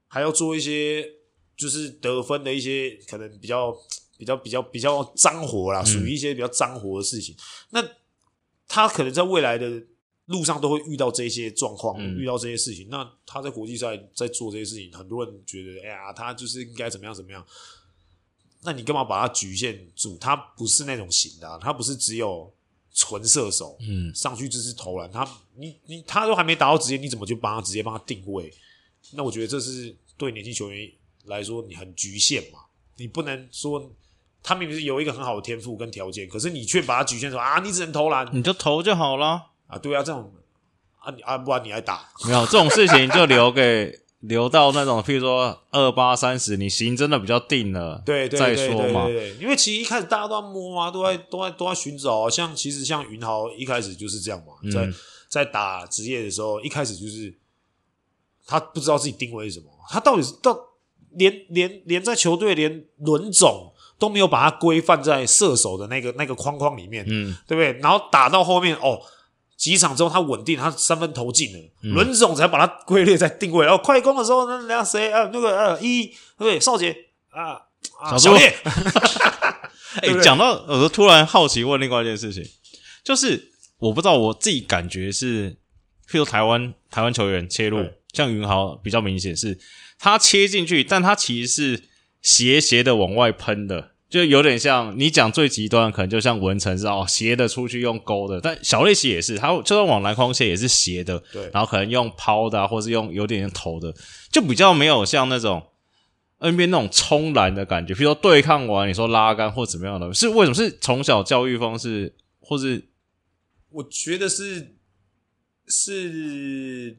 [0.08, 1.06] 还要做一些，
[1.56, 3.76] 就是得分的一些可能比较
[4.18, 7.36] 比较比较比较脏活啦，属于一些比较脏活的事情。
[7.36, 7.40] 嗯、
[7.72, 7.90] 那
[8.68, 9.84] 他可能在未来的
[10.26, 12.88] 路上都会遇到这些状况，嗯、遇到这些事情。
[12.90, 17.46] 那他在国际赛在做这些事情，很多人觉得，哎呀，他就是应该怎么样怎么样。
[18.64, 20.18] 那你干嘛把他局限住？
[20.18, 22.54] 他不是那种型的、啊，他不是只有
[22.94, 25.10] 纯射手，嗯，上去就是投篮。
[25.12, 28.52] 他你你他都还没达到职业，你怎么就帮他直接帮他定位？
[29.14, 30.92] 那我觉得这是对年轻球员
[31.26, 32.60] 来说，你很局限嘛。
[32.98, 33.92] 你不能说
[34.42, 39.78] 他明明是有一个很好的天赋跟条件，可是你却把他局限说啊，你只能投篮，你就投就好了啊。
[39.78, 40.34] 对啊，这种
[41.00, 42.10] 啊你啊，不然你还打？
[42.26, 49.08] 没有这种事情，就留给留到那种，譬如说二八三十，你型真的比较定了，对，对，再说嘛。
[49.40, 52.30] 因为其实一开始大家都在摸啊，都在都在都在寻找啊。
[52.30, 54.94] 像其实像云豪一开始就是这样嘛，在、嗯、
[55.30, 57.32] 在打职业的时候，一开始就是。
[58.48, 60.58] 他不知道自己定位是什么，他到底是到
[61.18, 67.74] 连连连在球队连轮总都没有把他规范在射手的那个那个框框里面，嗯，对不对？
[67.82, 69.00] 然后打到后面哦，
[69.58, 73.66] 几场之后他稳定，他三分投进了，轮、嗯、总才把他归类在定位。
[73.66, 75.30] 然后快攻的时候，那那谁啊？
[75.34, 76.60] 那个呃一对不对？
[76.60, 76.96] 少杰
[77.32, 77.60] 啊
[78.00, 78.56] 啊小烈，
[80.04, 82.44] 哎，讲到我突然好奇问另外一件事情，
[83.04, 85.54] 就是我不知道我自己感觉是，
[86.08, 87.84] 譬如台湾台湾球员切入。
[88.18, 89.60] 像云豪比较明显是，
[90.00, 91.84] 他切进去，但他其实是
[92.24, 103.94] 斜斜的往外喷的，就有点像你讲最极端，可能就像文成是哦斜的出去用勾的，但小内奇也是，他就算往篮筐切也是斜的，对，然后可能用抛的，啊，或是用有点点投的，
[104.32, 105.68] 就比较没有像那种
[106.40, 112.90] NBA 那种冲篮的感觉，比如说对抗完你说拉杆或怎么样的，是为什么是从小教育方式，或是
[113.70, 114.76] 我觉得是
[115.68, 116.98] 是。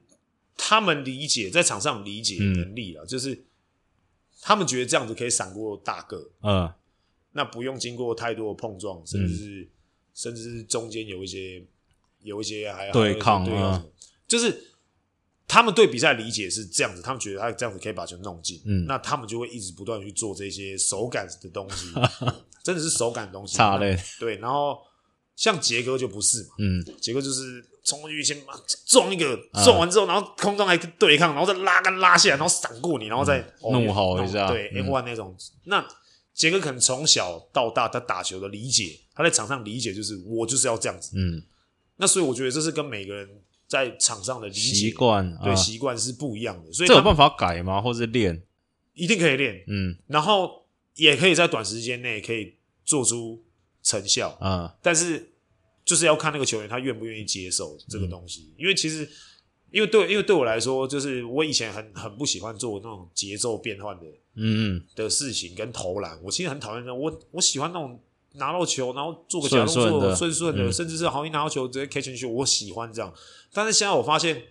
[0.61, 3.44] 他们理解在场上理解能力了，嗯、就是
[4.42, 6.71] 他们觉得这样子可以闪过大个，嗯，
[7.33, 9.68] 那不用经过太多的碰撞，甚至是、嗯、
[10.12, 11.64] 甚至是中间有一些
[12.23, 13.87] 有一些还对抗对抗，
[14.27, 14.75] 就是
[15.47, 21.92] 他们对比赛理解是这样子，他们觉得他这样子可以把球弄进，嗯，那他们就会一直不断去做这些手感的东西，
[22.64, 24.77] 真的是手感的东西，差嘞，对，然后
[25.37, 27.64] 像杰哥就不是嘛，嗯，杰哥就是。
[27.88, 28.37] 冲过去先
[28.87, 34.46] 撞一个，撞完之后，然后空中还对抗，然后再拉杆拉下来，然后闪过你，然后再弄好一下。
[34.48, 35.35] 对，F1 那种。
[35.64, 35.83] 那
[36.35, 41.16] 杰哥可能从小到大他打球的理解，他在场上理解就是我就是要这样子。
[41.16, 41.42] 嗯。
[41.96, 43.27] 那所以我觉得这是跟每个人
[43.66, 46.70] 在场上的理解习惯，对习惯是不一样的。
[46.70, 47.81] 所以这有办法改吗？
[47.81, 48.42] 或是练？
[48.92, 49.64] 一定可以练。
[49.66, 49.96] 嗯。
[50.09, 53.42] 然后也可以在短时间内可以做出
[53.83, 54.37] 成效。
[54.40, 54.77] 啊。
[54.83, 55.28] 但是。
[55.88, 59.09] 就是要看那个球员他愿不愿意接受这个东西，嗯、因为其实，
[59.70, 67.98] 因为对，因为对我来说，就是我以前很很不喜欢做那种节奏变换的，嗯的事情跟投篮，我其实很讨厌那种，我我喜欢那种
[68.35, 73.11] 拿到球然后做个假动作顺顺的，甚至是好一拿到球直接 catch 进去，我喜欢这样。
[73.55, 74.42] 但是现在我发现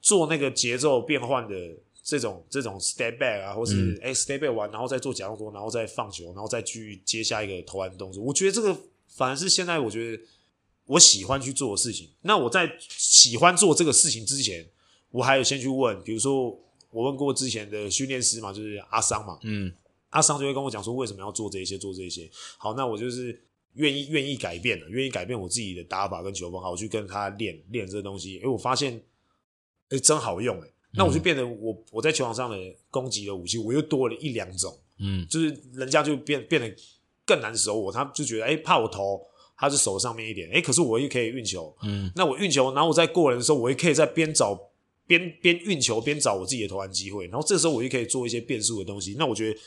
[0.00, 1.56] 做那个节奏变换的
[2.04, 10.22] 这种这种 step back 啊，或是哎、嗯欸、step back 完然后再做假动作，然后再放球，然后再去接下一个投篮动作，我觉得这个反而是现在我觉得。
[10.88, 12.08] 我喜欢去做的事情。
[12.22, 14.66] 那我在喜欢做这个事情之前，
[15.10, 16.48] 我还有先去问，比如说
[16.90, 19.70] 我问过之前的训练师嘛，就是阿桑嘛，嗯，
[20.08, 22.30] 阿桑就会跟我讲说为什么要做这些，做这些。
[22.56, 23.38] 好，那我就是
[23.74, 28.38] 愿意愿意改变了，愿意改变我自己的打法跟球风，好，我去跟他练练这东西。
[28.38, 28.98] 诶，我发现，
[29.90, 30.72] 诶，真好用诶。
[30.92, 32.56] 那我就变得我我在球场上的
[32.90, 36.74] 攻击的武器，我又多了一两种，嗯，就是人家就变变得
[37.26, 39.22] 更难守我，他就觉得诶，怕我投。
[39.58, 44.70] 他是手上面一点，诶，可是我又可以运球，嗯，那我运球，然后我在过人的时候，我也可以在边找
[45.04, 49.16] 边边运球边找我自己的投篮机会，然后这时候我又可以做一些变数的东西。
[49.18, 49.58] 那我觉得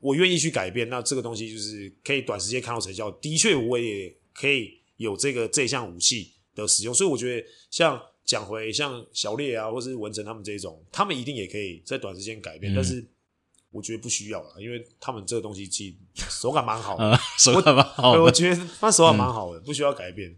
[0.00, 3.10] 我愿意去改变，那这个东西就是可以短时间看到成效。
[3.10, 13.02] 的确，我也可以有这个这项武器的使用，所以我觉得像讲回像小烈啊，或是文成他们这种，他们一定也可以在短时间改变，嗯，但是。
[13.76, 18.22] 我觉得不需要了，因为他们这个东西其实手感蛮好的，嗯、 手感蛮好的。
[18.22, 20.34] 我觉得他手感蛮好的，嗯、不需要改变。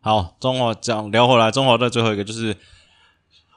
[0.00, 2.56] 好，中华讲聊回来，中华队最后一个就是，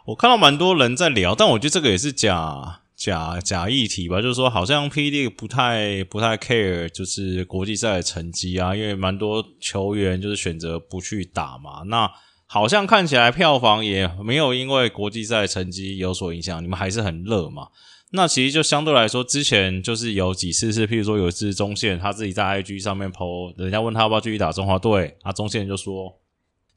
[0.08, 5.12] 我看到蛮多人在聊，但我觉得这个也是假假假议题吧，就是说好像 P.
[5.12, 11.84] League 不太不太 care，就是国际赛的成绩啊，因为蛮多球员就是选择不去打嘛。
[11.86, 12.12] 那
[12.54, 17.70] 好像看起来票房也没有因为国际赛成绩有所影响，你们还是很热嘛。
[18.12, 26.20] 那其实就相对来说，之前就是有几次是，譬如说有一次中线他自己在 IG 上面 po，人家问他要不要继续打中华队，啊中线就说。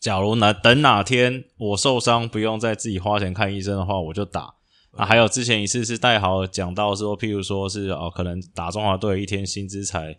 [0.01, 4.55] 假如哪等哪天我受伤，不用再自己花钱看医生的话，我就打。
[4.97, 10.17] 啊，还有之前一次是戴豪讲到说，譬如说是哦，可能打中华队一天薪资才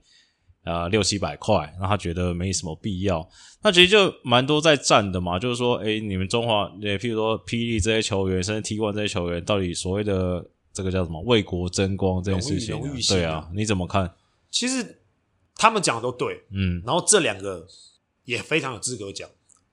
[0.68, 3.28] 呃六七百块，那他觉得没什么必要。
[3.64, 14.14] 那其实就蛮多在站的嘛，就是说，哎，你们中华，也譬如说霹雳这些球员，甚至 T1 这些球员，到底所谓的这个叫什么为国争光这件事情，对啊，你怎么看？
[14.52, 15.00] 其实
[15.56, 17.66] 他们讲的都对，嗯，然后这两个
[18.26, 19.28] 也非常有资格讲。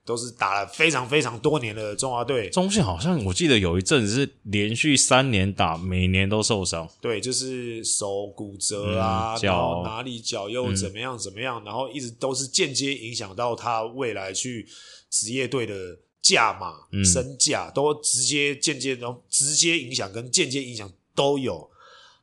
[0.06, 6.86] 都是打了非常非常多年的中华队，中信好像我记得有一阵子是连续三年打，每年都受伤。
[7.00, 14.68] 对，就是手骨折啊，脚、嗯、然后哪里脚又怎么样怎么样，嗯、然后一直都是间接影响到他未来去
[15.08, 15.74] 职业队的
[16.20, 21.70] 价码、嗯、身价，都直接间接然后直接影响跟间接影响都有。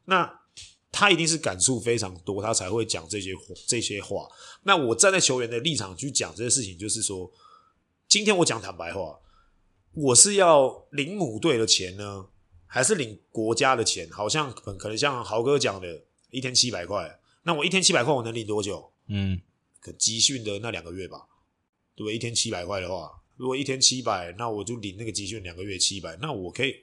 [0.05, 0.31] 那
[0.91, 3.31] 他一定是感触非常多，他才会讲这些
[3.67, 4.27] 这些话。
[4.65, 7.31] 那我站在球员的立场去讲这些事情，就是说。
[8.11, 9.21] 今天我讲坦白话，
[9.93, 12.25] 我是要领母队的钱呢，
[12.65, 14.11] 还是领国家的钱？
[14.11, 17.21] 好像可可能像豪哥讲的，一天七百块。
[17.43, 18.91] 那我一天七百块，我能领多久？
[19.07, 19.39] 嗯，
[19.79, 21.25] 可集训的那两个月吧，
[21.95, 22.15] 对不对？
[22.17, 26.75] 一天七百块的话，如果一天七百，那我就领那个集训两个月七百，那我可以，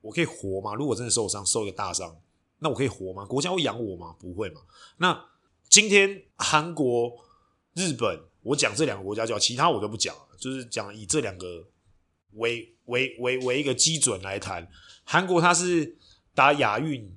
[0.00, 0.74] 我可以活吗？
[0.74, 2.18] 如果真的受伤，受一个大伤，
[2.60, 3.26] 那我可以活吗？
[3.26, 4.16] 国家会养我吗？
[4.18, 4.62] 不会嘛。
[4.96, 5.26] 那
[5.68, 7.22] 今天韩国、
[7.74, 10.16] 日本，我讲这两个国家就好，其他我都不讲。
[10.40, 11.68] 就是讲以这两个
[12.32, 14.66] 为为为为一个基准来谈，
[15.04, 15.96] 韩国他是
[16.34, 17.14] 打亚运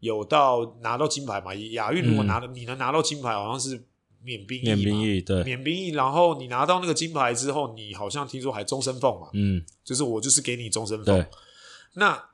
[0.00, 1.54] 有到拿到金牌嘛？
[1.54, 3.84] 亚运如果拿了，嗯、你能拿到金牌，好像是
[4.22, 4.74] 免兵役嘛？
[4.76, 5.90] 免兵役对，免兵役。
[5.90, 9.28] 然后你拿到那个金牌之后，你好像听说还终身俸嘛？
[9.34, 11.26] 嗯，就是我就是给你终身俸。
[11.92, 12.30] 那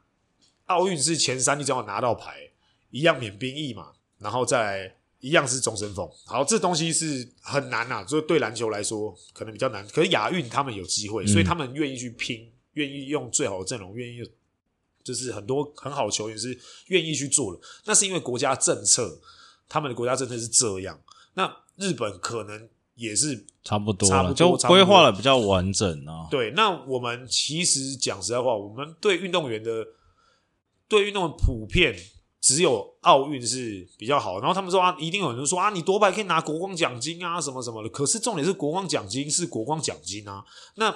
[0.66, 2.50] 奥运是前三，你只要拿到牌，
[2.90, 3.92] 一样免兵役嘛？
[4.18, 4.96] 然后再来。
[5.24, 9.82] 一样是终身俸，好，这东西是很难呐、啊，所以对篮球来说可能比较难。
[9.88, 14.18] 可是亚运他们有机会，所以他们愿意去拼，愿意用最好的阵容，愿意
[15.02, 16.58] 就是很多很好的球员是
[16.88, 17.60] 愿意去做的。
[17.86, 19.18] 那是因为国家政策，
[19.66, 21.00] 他们的国家政策是这样。
[21.32, 26.28] 那日本可能也是差不多，差不多就规划的比较完整啊。
[26.30, 29.86] 对，那我们其实讲实在话，我们对运动员的
[30.86, 31.96] 对运动员普遍。
[32.44, 37.88] 只有奥运是比较好，然后他们说啊，一定有人说啊，你夺牌可以拿国光奖金啊，什么什么的。
[37.88, 40.90] 可是重点是国光奖金是国光奖金啊，那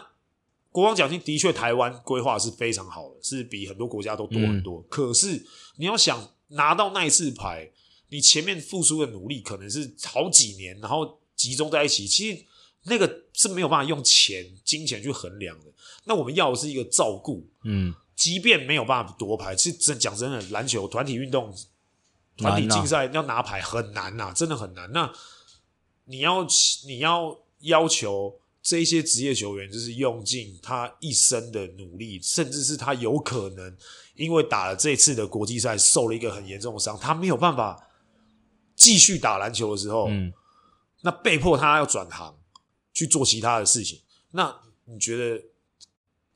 [0.71, 4.81] 国光奖金的确台湾规划是非常好的，是比很多国家都多很多。
[4.81, 5.43] 嗯、可是
[5.77, 7.71] 你要想拿到那一次牌，
[8.11, 12.45] 你前面付出的努力可能是好几年，然后集中在一起，其实
[12.83, 15.65] 那个是没有办法用钱、金钱去衡量的。
[16.05, 17.95] 那我们要的是一个照顾，嗯。
[18.19, 21.55] 即便没有办法夺牌，其实真讲真的，篮球团体运动、
[22.37, 24.91] 团体竞赛要拿牌很难呐、啊，真的很难。
[24.91, 25.09] 那
[26.07, 26.45] 你要
[26.85, 33.77] 你要要求这些职业球员，就是用尽他一生的努力，甚至是他有可能
[34.17, 37.89] 因为打了这次的国际赛受了一个很严重的伤，他没有办法
[38.75, 40.33] 继续打篮球的时候，嗯，
[41.03, 42.37] 那被迫他要转行
[42.93, 44.01] 去做其他的事情。
[44.33, 44.53] 那
[44.87, 45.41] 你觉得？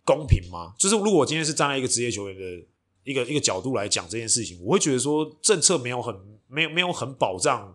[0.04, 0.74] 公平吗？
[0.78, 2.66] 就是如果我今天是站在一个职业球员的
[3.04, 6.14] 一个一个角度来讲这件事情，我会觉得说政策没有很
[6.48, 7.74] 没有没有很保障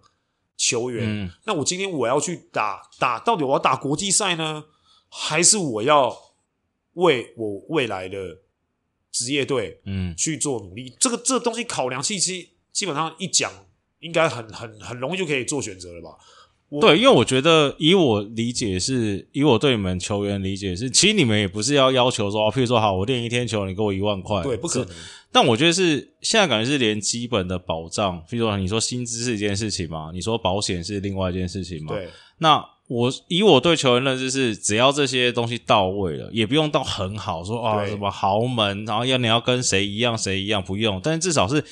[0.55, 1.05] 球员。
[1.05, 4.65] 嗯、那我今天我要去打打，到底我要打国际赛呢，
[5.09, 6.17] 还是我要
[6.93, 8.39] 为我未来的
[9.11, 10.89] 职业队嗯去做努力？
[10.89, 13.51] 嗯、这个这个东西考量，其实基本上一讲，
[13.99, 16.17] 应该很很很容易就可以做选择了吧？
[16.81, 24.89] 对，因为我觉得以我理解是，以我对你们球员理解是，其实你们也不是要要求说，譬如说，好，我练一天球，你给我一万块，对，不可能。
[25.31, 31.93] 但我觉得是现在感觉是连基本的保障，譬如说，你说薪资是一件事情嘛，你说保险是另外一件事情嘛。
[31.93, 32.09] 对。
[32.39, 41.63] 那我以我对球员认知是，只要这些东西到位了，也不用到很好说啊什么豪门，然后要你要跟谁一样谁一样不用，但是至少是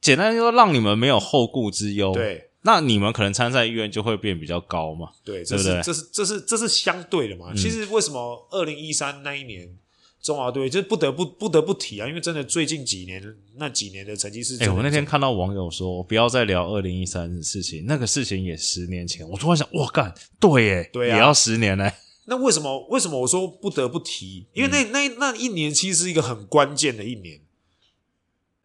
[0.00, 2.12] 简单说，让你们没有后顾之忧。
[2.12, 2.45] 对。
[2.66, 5.08] 那你们可能参赛意愿就会变比较高嘛？
[5.24, 7.52] 对，这是这是这是这是相对的嘛？
[7.52, 9.74] 嗯、其实为什么二零一三那一年
[10.20, 13.22] 中华队，这不得不不得不提啊，因为真的最近几年
[13.54, 14.56] 那几年的成绩是……
[14.56, 21.92] 哎、欸，我那天看到网友说，不要再聊二零一三的事情，那个事情也十年前，我突然想，哇干，对耶，对啊，也要十年嘞。
[22.26, 22.88] 那为什么？
[22.88, 24.48] 为什么我说不得不提？
[24.52, 27.42] 因为那、嗯、那那一年其实是一个很关键的一年。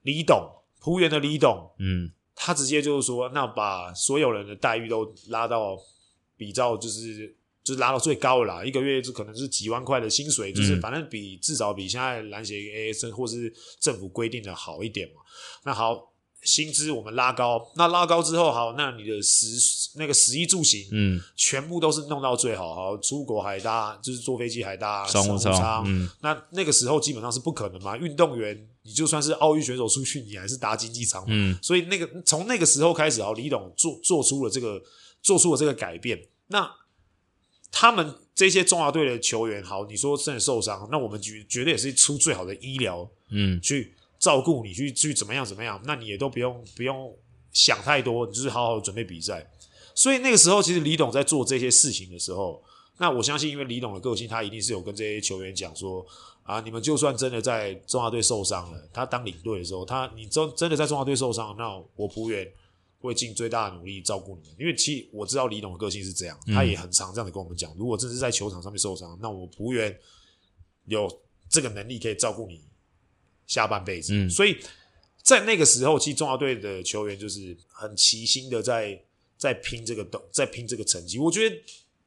[0.01, 0.49] 李董，
[0.79, 2.09] 浦原的李董，嗯，
[2.43, 5.77] 他直接就是说，那把所有人的待遇都拉到
[6.35, 7.35] 比较就是。
[7.63, 15.21] 就是拉到最高了啦，一个月就可能是几万块的薪水，就是反正比至少比现在篮协 AA 或是政府规定的好一点嘛。
[15.63, 16.10] 那好，
[16.43, 27.95] 薪资我们拉高，那拉高之后，好，那你的食那个食衣住行，嗯，全部都是弄到最好，好，出国还搭，就是坐飞机还搭商务舱，嗯，那那个时候基本上是不可能嘛。
[27.97, 34.81] 运动员，你就算是奥运选手出去，你还是搭经济舱，嗯，所以那个从那个时候开始，好，李董做做出了这个
[35.21, 36.71] 做出了这个改变，那。
[37.73, 47.13] 他们这些中华队的球员，好，你说真的受伤，那我们绝绝对也是出最好的医疗，嗯，去照顾你，去去怎么样怎么样，那你也都不用不用
[47.51, 49.45] 想太多，你就是好好准备比赛。
[49.93, 52.63] 所以那个时候，其实李董在做这些事情的时候，
[52.99, 56.05] 那我相信，因为李董的个性，他一定是有跟这些球员讲说，
[56.43, 62.49] 啊，你们就算真的在中华队受伤了，他当领队的时候，他你真真的在中华队受伤，那我璞园。
[63.03, 67.73] 会尽最大的努力照顾你们，因为其实我知道李董的个性是这样，他也很常这样的跟我们讲。
[67.75, 69.97] 如果真是在球场上面受伤，那我璞园
[70.85, 71.11] 有
[71.49, 72.61] 这个能力可以照顾你
[73.51, 74.13] 下半辈子。
[74.13, 74.57] 嗯，所以
[75.21, 78.99] 在那个时候，其实中华队的球员就是很齐心的在
[79.37, 81.19] 在拼这个在拼这个成绩。
[81.19, 81.55] 我觉得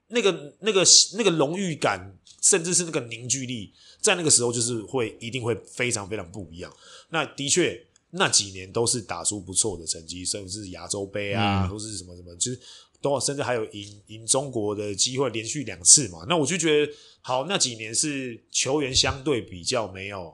[0.09, 0.83] 那个那个
[1.19, 2.01] 那个荣誉感，
[2.41, 6.75] 甚至是那个凝聚力，在那个时候就是会一定会非常非常不一样。
[7.11, 7.87] 那的确。
[8.17, 12.61] 那几年都是打出不错的成绩，甚至是亚洲杯啊，或是什么什么，就是
[13.01, 16.25] 都甚至还有赢赢中国的机会，连续两次嘛。
[16.29, 16.93] 那我就觉得，
[17.23, 20.33] 好，那几年是球员相对比较没有，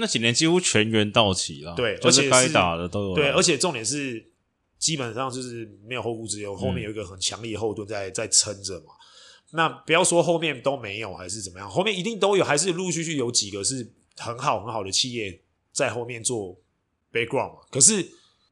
[0.00, 4.32] 那几年几乎全员到齐了，对，而且该打的都有，对，而且重点是
[4.78, 8.94] 基本上就是没有后顾之忧，后面有一个很强力的后盾在在撑着嘛。
[9.52, 15.42] 那不要说后面都没有还是怎么样，后面一定都有，还是陆陆续续有几个是很好很好的企业。
[15.72, 16.60] 在后面做
[17.12, 18.04] background 嘛，可是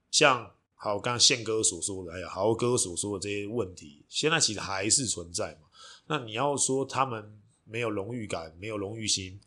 [0.08, 5.66] 像好刚刚宪哥所说的，哎呀，豪哥所说的这些问题，现在其实还是存在嘛。
[6.06, 9.40] 那你要说他们没有荣誉感，没有荣誉心，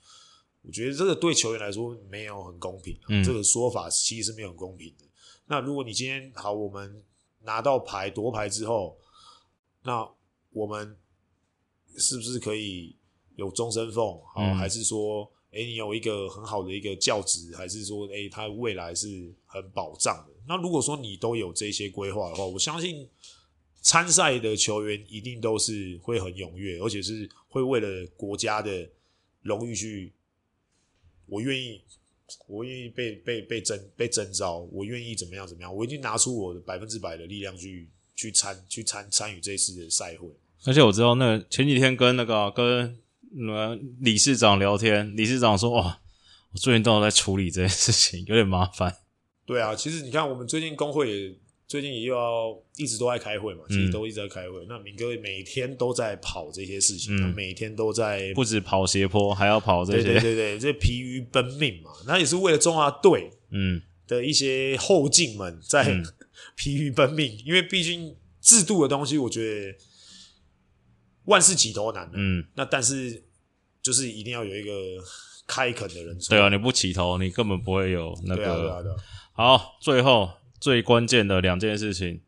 [0.61, 2.97] 我觉得这个对球员来说没有很公平。
[3.09, 5.05] 嗯，这个说法其实是没有很公平的。
[5.47, 7.03] 那如果你今天好，我们
[7.41, 8.97] 拿到牌夺牌之后，
[9.83, 10.07] 那
[10.51, 10.97] 我们
[11.97, 12.95] 是不是可以
[13.35, 14.21] 有终身俸？
[14.33, 15.31] 好，嗯，还是说？
[15.53, 20.33] 哎、欸，你有一个很好的一个教职，还是说，哎、欸，他未来是很保障的？
[20.47, 23.05] 那如果说你都有这些规划的话，我相信
[23.81, 28.89] 参赛的球员一定都是会很踊跃，而且是会为了国家的
[29.41, 30.13] 荣誉去，
[31.31, 31.81] 我愿意，
[32.47, 40.27] 我愿意被被被征被征召，我愿意怎么样怎么样，我已经拿出我的百分之百的力量去去参去参参与这次的赛会。
[40.65, 42.97] 而且我知道，那前几天跟那个跟。
[43.33, 46.01] 那理事长聊天，理事长说：“哇，
[46.51, 48.93] 我最近都有在处理这件事情，有点麻烦。”
[49.47, 51.33] 对啊，其实你看，我们最近工会也
[51.71, 54.59] 最近也又要一直都在开会嘛，其实都一直在开会。
[54.59, 61.89] 嗯、那明哥每天都在跑这些事情，嗯、每天都在不止跑斜坡，还要跑这些，对对对对，这疲于奔命嘛。
[62.05, 66.03] 那也是为了中华队嗯的一些后进们在、嗯、
[66.57, 69.77] 疲于奔命，因为毕竟制度的东西，我觉得。
[71.25, 73.23] 万事起头难，嗯，那但是
[73.79, 74.71] 就是一定要有一个
[75.45, 76.31] 开垦的人出。
[76.31, 78.43] 对啊，你不起头，你根本不会有那个。
[78.43, 78.97] 对啊，对啊，对啊。
[79.31, 80.27] 好，最后
[80.61, 82.21] 最关键的两件事情，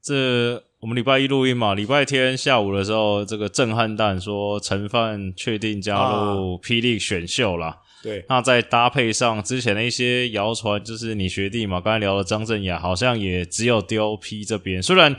[0.00, 7.66] 这我们礼拜一录音嘛，礼拜天下午的时候，这个震撼弹说陈范确定加入霹雳选秀啦。
[7.66, 15.16] 啊、对，那再搭配上之前的一些谣传，就是你学弟嘛，刚才聊的张镇雅，好像也只有丢 P 这边，虽然。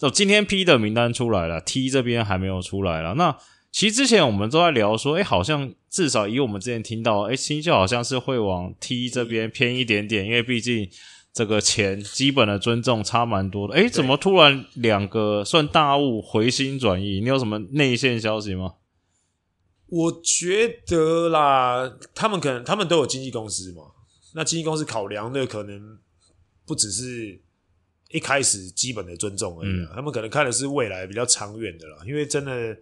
[0.00, 3.14] 哦，今天 P 的名单出来了，T 这边还没有出来了。
[3.14, 3.36] 那
[3.72, 10.88] 其实之前我们都在聊说，哎、欸，好像至少以我们之前听到，哎、欸，新秀好像是会往 T 这边偏一点点，因为毕竟
[11.38, 13.74] 这个钱基本的尊重差蛮多的。
[13.74, 17.20] 哎、欸，怎么突然两个算大物回心转意？
[17.20, 18.74] 你有什么内线消息吗？
[19.86, 23.82] 我觉得啦，他们可能他们都有经纪公司嘛，
[24.34, 25.98] 那经纪公司考量的可能
[26.66, 27.40] 不只是。
[28.10, 31.98] 一开始基本的尊重而已，嗯，他们可能看的是未来比较长远的啦。
[32.06, 32.74] 因为真的，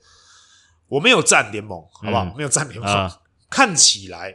[0.86, 2.24] 我没有战联盟，好不好？
[2.26, 4.32] 嗯、没有战联盟，啊，看起来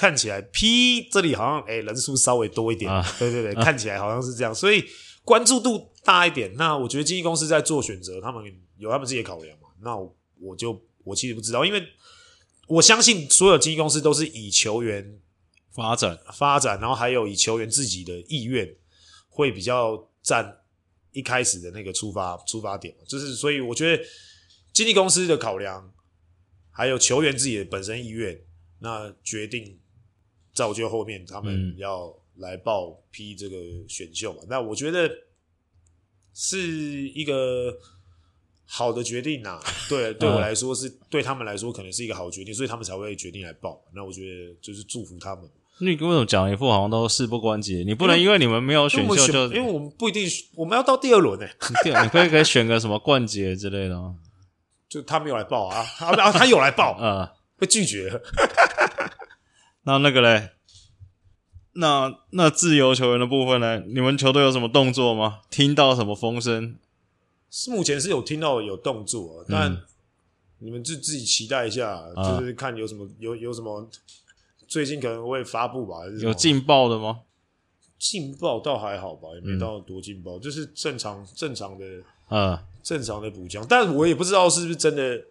[0.00, 4.82] 看起来 P 这里好像哎、欸、人数稍微多一点，啊，对对对，啊，看起来好像是这样，所以
[5.26, 6.54] 关注度大一点。
[6.54, 8.42] 那我觉得经纪公司在做选择，他们
[8.78, 9.68] 有他们自己的考量嘛。
[9.82, 11.86] 那我，我就我其实不知道，因为
[12.66, 15.18] 我相信所有经纪公司都是以球员
[15.74, 18.74] 发展发展，然后还有以球员自己的意愿
[19.28, 20.62] 会比较占
[21.12, 24.02] 一开始的那个出发出发点，就是所以我觉得
[24.72, 25.92] 经纪公司的考量，
[26.70, 28.40] 还有球员自己的本身意愿，
[28.78, 29.78] 那决定
[30.52, 33.56] 造就后面他们要来报批这个
[33.88, 34.40] 选秀嘛。
[34.42, 35.10] 嗯、那我觉得
[36.34, 36.58] 是
[37.10, 37.76] 一个。
[38.72, 43.82] 好的决定呐、啊，对， 对我来说是、嗯、对他们来说可能是一个好决定，所以他们才会决定来报。
[43.92, 45.44] 那我觉得就是祝福他们。
[45.80, 47.82] 你为什么讲一副好像都事不关己？
[47.84, 50.24] 你不能因为你们没有选秀就因，为我们不一定，
[50.54, 52.02] 我们要到第二轮呢、欸。
[52.04, 54.14] 你可以可以选个什么冠杰之类的吗？
[54.88, 57.28] 就他没有来报啊，啊他有来报，嗯，
[57.58, 58.22] 被拒绝了。
[59.82, 60.50] 那那个嘞？
[61.72, 63.78] 那那自由球员的部分呢？
[63.86, 65.40] 你们球队有什么动作吗？
[65.48, 66.76] 听到什么风声？
[67.48, 69.80] 是目前是有听到有动作，但
[70.58, 73.88] 你们自自己期待一下，嗯、就是看有什么有有什么
[74.66, 75.98] 最近可能会发布吧？
[76.20, 77.20] 有劲爆的吗？
[77.98, 81.84] 劲爆倒还好吧，也没到多劲爆，嗯、就是正常正常的，
[82.30, 83.64] 嗯，正常的补强。
[83.68, 85.22] 但我也不知道是不是真的，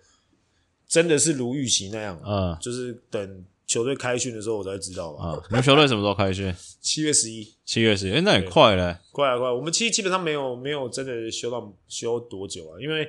[0.87, 3.45] 真的是如预期那样，嗯，就是等。
[3.69, 5.39] 球队开训的时候我才知道啊！
[5.47, 6.51] 你们球队什么时候开训？
[6.81, 9.51] 七月十一，七月十一，哎，那也快嘞，快啊快！
[9.51, 13.07] 我们其实基本上没有没有真的休到休多久啊，因为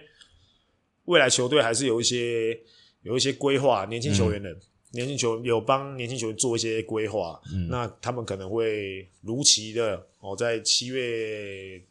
[1.07, 2.61] 未来球队还是有一些
[3.01, 11.83] 有一些规划，年轻球员的、嗯、年轻球员有帮年轻球员做一些规划，嗯，那他们可能会如期的哦，在七月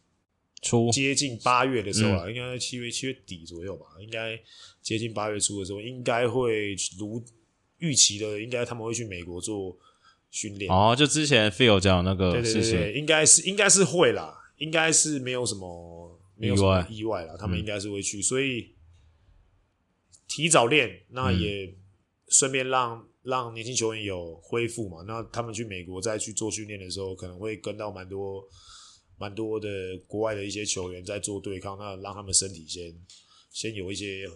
[0.62, 4.38] 初接近八月的时候啊，嗯、应该七月七月底左右吧，应该
[4.80, 7.20] 接近八月初的时候，应该会如。
[7.80, 9.76] 预期的应该他们会去美国做
[10.30, 10.70] 训练。
[10.70, 17.24] 哦，就之前 Phil 讲那个事情，对对对，应该是应该是会啦，应该是没有什么没有什么意外。
[17.24, 18.74] 啦，他们应该是会去，嗯、所以
[20.28, 21.74] 提早练，那也
[22.28, 28.44] 顺便让、嗯、让年轻球员有恢复嘛，那他们去美国再去做训练的时候，可能会跟到蛮多
[29.18, 29.68] 蛮多的
[30.06, 32.94] 国外的一些球员在做对抗，那让他们身体先
[33.50, 34.28] 先有一些。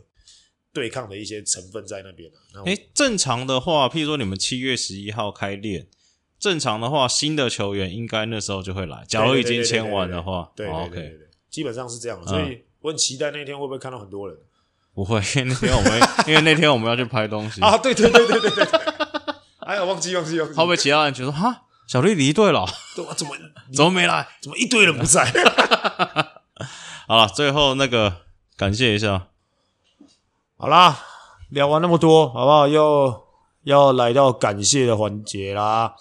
[0.75, 2.29] 对抗的一些成分在那边
[2.64, 5.87] 诶、欸，正常的话，譬如说你们七月十一号开练，
[6.39, 9.05] 正常的话，新的球员应该那时候就会来。
[9.09, 12.27] 假如已经签完的话，对对对，对，对，对，对，基本上是这样。
[12.27, 14.37] 所以我很期待那天会不会看到很多人。
[14.93, 17.79] 不会，因为那天我们 因为那天我们要去拍东西啊。
[17.79, 18.64] 对对对对对对。
[19.61, 20.55] 哎呀，忘记忘记忘记。
[20.55, 22.66] 会不会其他人觉得哈，小绿离队了？
[22.95, 23.14] 怎么
[23.72, 24.29] 怎么没来？
[24.43, 25.25] 怎么一堆人不在？
[27.07, 28.22] 好了，最后那个
[28.57, 29.29] 感谢一下。
[30.57, 31.01] 好啦，
[31.51, 32.69] 聊完那么多，好不好？
[32.69, 33.25] 又
[33.65, 35.97] 要来到感谢的环节啦，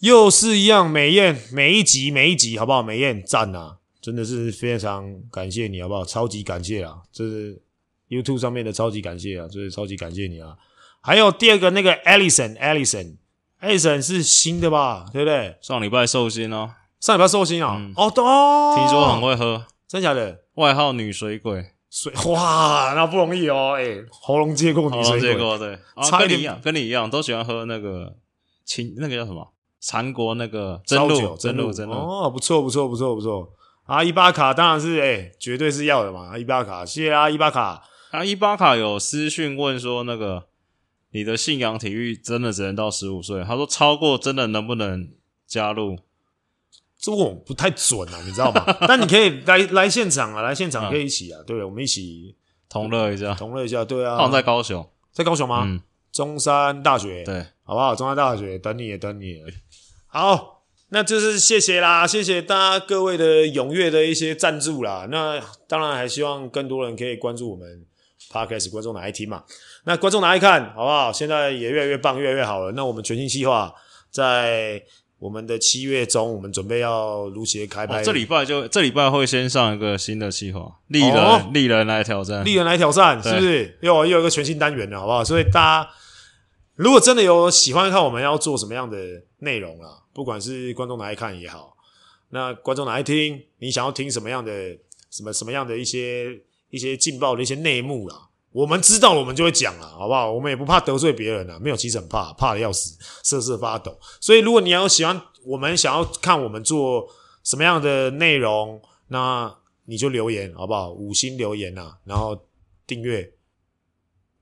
[0.00, 2.82] 又是一样，美艳每一集每一集，好不好？
[2.82, 6.04] 美艳赞啊，真的是非常感谢你，好不好？
[6.04, 7.62] 超级感谢啊，这是
[8.08, 10.56] YouTube 上面的超级感谢啊，就是超级感谢你啊。
[11.00, 15.06] 还有第二个那个 Allison，Allison，Allison 是新的吧？
[15.12, 15.56] 对不对？
[15.62, 18.24] 上礼拜寿星哦，上礼拜寿星啊，嗯、哦，都
[18.76, 20.40] 听说很会喝，真假的？
[20.54, 21.70] 外号女水鬼。
[21.90, 23.74] 水哇，那不容易哦！
[23.76, 28.14] 哎、欸，喉咙接过你水过对，差跟你一样，跟你一样，都喜欢喝那个
[28.64, 29.52] 清，那个叫什么？
[29.90, 33.52] 韩国那个真露，真露，真露哦，不错，不错，不错，不错。
[33.84, 36.38] 啊，伊巴卡当然是哎、欸，绝对是要的嘛！
[36.38, 37.82] 伊巴卡，谢谢啊，伊巴卡。
[38.12, 40.44] 啊，伊巴卡有私讯问说，那个
[41.10, 43.42] 你的信仰体育真的只能到十五岁？
[43.42, 45.10] 他说超过真的能不能
[45.46, 45.98] 加入？
[47.00, 48.62] 这我不太准啊，你知道吗？
[48.86, 52.36] 但你可以来来现场啊，来现场可以一起啊，对，我们一起
[52.68, 54.18] 同乐一下，同乐一下，对啊。
[54.18, 55.62] 放在高雄，在高雄吗？
[55.64, 55.80] 嗯，
[56.12, 57.94] 中山大学，对，好不好？
[57.94, 59.42] 中山大学等你，等你。
[60.08, 65.08] 好，那就是谢谢啦，谢谢大家各位的踊跃的一些赞助啦。
[65.10, 67.86] 那当然还希望更多人可以关注我们
[68.30, 69.44] Podcast，观众哪爱听嘛？
[69.84, 71.10] 那观众哪一看好不好？
[71.10, 72.72] 现在也越来越棒，越来越好了。
[72.72, 73.74] 那我们全新计划
[74.10, 74.82] 在。
[75.20, 78.00] 我们的七月中，我们准备要如期开拍。
[78.00, 83.78] 哦、这礼拜就这礼拜会先上一个新的计划，丽人丽、哦、人来挑战，丽人来挑战，是不是？
[83.82, 85.22] 又又有一个全新单元了，好不好？
[85.22, 85.90] 所以大家
[86.74, 88.96] 如果真的有喜欢看我们要做什么样的
[89.40, 91.76] 内容啦，不管是观众哪爱看也好，
[92.30, 94.78] 那观众哪爱听，你想要听什么样的
[95.10, 96.40] 什么什么样的一些
[96.70, 98.29] 一些劲爆的一些内幕啦。
[98.52, 100.32] 我们知道，我们就会讲了，好不好？
[100.32, 103.96] 我们也不怕得罪别人了，没有，其实很怕，怕的要死，瑟瑟发抖。
[104.20, 107.06] 所以，如果你要喜欢我们，想要看我们做
[107.44, 110.90] 什么样的内容，那你就留言，好不好？
[110.90, 112.46] 五星留言呐，然后
[112.86, 113.32] 订阅，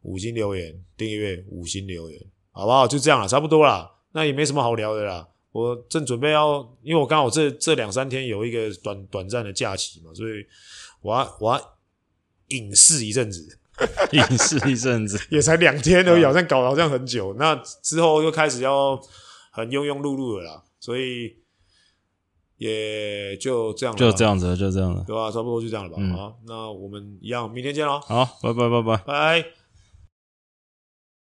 [0.02, 2.18] 五星留言，订阅，五星留言，
[2.50, 2.88] 好不好？
[2.88, 3.90] 就这样了，差不多了。
[4.12, 5.28] 那也没什么好聊的啦。
[5.52, 10.46] 我正准备要，因为我刚好这这两三天有一个短短暂的假期嘛，所以
[11.02, 11.78] 我要我要
[12.48, 13.57] 隐士一阵子。
[14.12, 17.34] 隐士一阵子， 也才两天而已，好像搞得好像很久。
[17.38, 18.98] 那之后又开始要
[19.52, 21.36] 很庸庸碌碌的啦，所以
[22.56, 25.30] 也就这样了，就这样子，就这样了，对吧？
[25.30, 26.02] 差不多就这样了吧。
[26.16, 28.00] 好，那我们一样，明天见喽。
[28.00, 28.96] 好，拜拜，拜拜，
[29.42, 29.57] 拜。